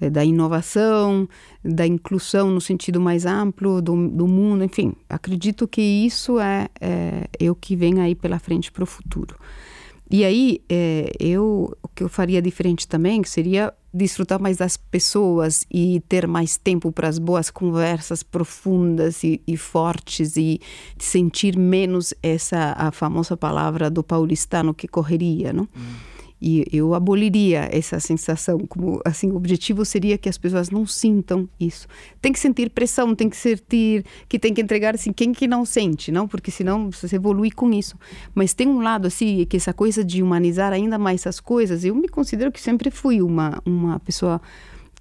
É, 0.00 0.10
da 0.10 0.24
inovação, 0.24 1.28
da 1.64 1.86
inclusão 1.86 2.50
no 2.50 2.60
sentido 2.60 3.00
mais 3.00 3.24
amplo 3.24 3.80
do, 3.80 4.08
do 4.08 4.26
mundo, 4.26 4.64
enfim, 4.64 4.92
acredito 5.08 5.68
que 5.68 5.80
isso 5.80 6.40
é, 6.40 6.68
é, 6.80 7.28
é 7.38 7.50
o 7.50 7.54
que 7.54 7.76
vem 7.76 8.00
aí 8.00 8.14
pela 8.14 8.38
frente 8.38 8.72
para 8.72 8.82
o 8.82 8.86
futuro. 8.86 9.36
E 10.16 10.24
aí, 10.24 10.62
é, 10.68 11.10
eu, 11.18 11.76
o 11.82 11.88
que 11.88 12.04
eu 12.04 12.08
faria 12.08 12.40
diferente 12.40 12.86
também 12.86 13.24
seria 13.24 13.74
desfrutar 13.92 14.40
mais 14.40 14.58
das 14.58 14.76
pessoas 14.76 15.66
e 15.68 16.00
ter 16.08 16.28
mais 16.28 16.56
tempo 16.56 16.92
para 16.92 17.08
as 17.08 17.18
boas 17.18 17.50
conversas 17.50 18.22
profundas 18.22 19.24
e, 19.24 19.42
e, 19.44 19.56
fortes 19.56 20.36
e 20.36 20.60
sentir 20.96 21.58
menos 21.58 22.14
essa 22.22 22.76
a 22.78 22.92
famosa 22.92 23.36
palavra 23.36 23.90
do 23.90 24.04
paulistano 24.04 24.72
que 24.72 24.86
correria, 24.86 25.52
não? 25.52 25.64
Hum 25.76 26.13
e 26.40 26.64
eu 26.72 26.94
aboliria 26.94 27.68
essa 27.72 27.98
sensação, 27.98 28.58
como 28.68 29.00
assim, 29.04 29.30
o 29.30 29.36
objetivo 29.36 29.84
seria 29.84 30.18
que 30.18 30.28
as 30.28 30.36
pessoas 30.36 30.70
não 30.70 30.86
sintam 30.86 31.48
isso. 31.58 31.86
Tem 32.20 32.32
que 32.32 32.38
sentir 32.38 32.70
pressão, 32.70 33.14
tem 33.14 33.30
que 33.30 33.36
sentir 33.36 34.04
que 34.28 34.38
tem 34.38 34.52
que 34.52 34.60
entregar 34.60 34.94
assim, 34.94 35.12
quem 35.12 35.32
que 35.32 35.46
não 35.46 35.64
sente, 35.64 36.12
não? 36.12 36.28
Porque 36.28 36.50
senão 36.50 36.90
você 36.90 37.16
evolui 37.16 37.50
com 37.50 37.72
isso. 37.72 37.96
Mas 38.34 38.52
tem 38.52 38.68
um 38.68 38.80
lado 38.80 39.06
assim, 39.06 39.46
que 39.46 39.56
essa 39.56 39.72
coisa 39.72 40.04
de 40.04 40.22
humanizar 40.22 40.72
ainda 40.72 40.98
mais 40.98 41.26
as 41.26 41.40
coisas, 41.40 41.84
eu 41.84 41.94
me 41.94 42.08
considero 42.08 42.52
que 42.52 42.60
sempre 42.60 42.90
fui 42.90 43.22
uma 43.22 43.62
uma 43.64 43.98
pessoa 44.00 44.40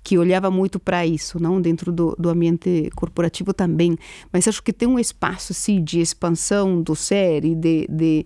que 0.03 0.17
olhava 0.17 0.51
muito 0.51 0.79
para 0.79 1.05
isso, 1.05 1.41
não 1.41 1.61
dentro 1.61 1.91
do, 1.91 2.15
do 2.19 2.29
ambiente 2.29 2.89
corporativo 2.93 3.53
também, 3.53 3.97
mas 4.33 4.47
acho 4.47 4.61
que 4.61 4.73
tem 4.73 4.87
um 4.87 4.99
espaço 4.99 5.53
assim 5.53 5.81
de 5.81 6.01
expansão 6.01 6.81
do 6.81 6.93
ser 6.93 7.45
e 7.45 7.55
de, 7.55 7.87
de 7.89 8.25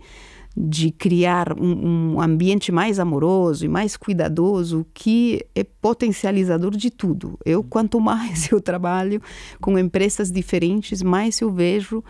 de 0.59 0.89
criar 0.89 1.53
um, 1.53 2.15
um, 2.15 2.21
ambiente 2.21 2.71
mais 2.71 2.97
amoroso 2.97 3.63
e 3.63 3.67
mais 3.67 3.95
cuidadoso 3.95 4.87
que 4.91 5.45
é 5.53 5.63
potencializador 5.63 6.71
de 6.71 6.89
tudo. 6.89 7.37
Eu 7.45 7.63
quanto 7.63 7.99
mais 7.99 8.49
eu 8.51 8.59
trabalho 8.59 9.21
com 9.61 9.77
empresas 9.77 10.31
diferentes, 10.31 11.03
mais 11.03 11.39
eu 11.41 11.51
vejo 11.51 12.03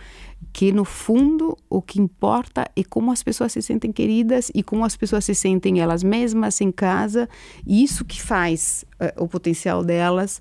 que 0.53 0.71
no 0.71 0.83
fundo 0.83 1.55
o 1.69 1.81
que 1.81 2.01
importa 2.01 2.65
é 2.75 2.83
como 2.83 3.11
as 3.11 3.21
pessoas 3.21 3.51
se 3.51 3.61
sentem 3.61 3.91
queridas 3.91 4.51
e 4.55 4.63
como 4.63 4.83
as 4.85 4.95
pessoas 4.95 5.25
se 5.25 5.35
sentem 5.35 5.79
elas 5.79 6.03
mesmas 6.03 6.59
em 6.61 6.71
casa, 6.71 7.29
e 7.65 7.83
isso 7.83 8.03
que 8.03 8.21
faz 8.21 8.83
uh, 8.99 9.23
o 9.23 9.27
potencial 9.27 9.83
delas 9.83 10.39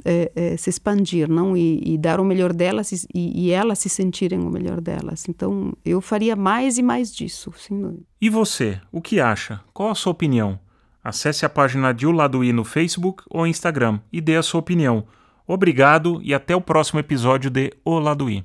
uh, 0.00 0.54
uh, 0.54 0.58
se 0.58 0.70
expandir, 0.70 1.28
não 1.28 1.56
e, 1.56 1.82
e, 1.84 1.98
dar 1.98 2.20
o 2.20 2.24
melhor 2.24 2.52
delas 2.52 2.92
e, 2.92 3.06
e, 3.14 3.50
elas 3.50 3.78
se 3.78 3.88
sentirem 3.88 4.38
o 4.40 4.50
melhor 4.50 4.80
delas. 4.80 5.28
Então 5.28 5.74
eu 5.84 6.00
faria 6.00 6.34
mais 6.34 6.78
e 6.78 6.82
mais 6.82 7.14
disso, 7.14 7.52
dúvida. 7.70 7.98
E 8.20 8.30
você, 8.30 8.80
o 8.90 9.00
que 9.00 9.20
acha? 9.20 9.60
Qual 9.72 9.90
a 9.90 9.94
sua 9.94 10.12
opinião? 10.12 10.58
Acesse 11.02 11.46
a 11.46 11.48
página 11.48 11.92
de 11.92 12.06
O 12.06 12.10
Lado 12.10 12.42
I 12.42 12.52
no 12.52 12.64
Facebook 12.64 13.22
ou 13.30 13.46
Instagram 13.46 14.00
e 14.12 14.20
dê 14.20 14.36
a 14.36 14.42
sua 14.42 14.60
opinião. 14.60 15.04
Obrigado 15.46 16.20
e 16.22 16.34
até 16.34 16.54
o 16.54 16.60
próximo 16.60 17.00
episódio 17.00 17.50
de 17.50 17.72
O 17.84 17.98
Lado 17.98 18.28
I. 18.28 18.44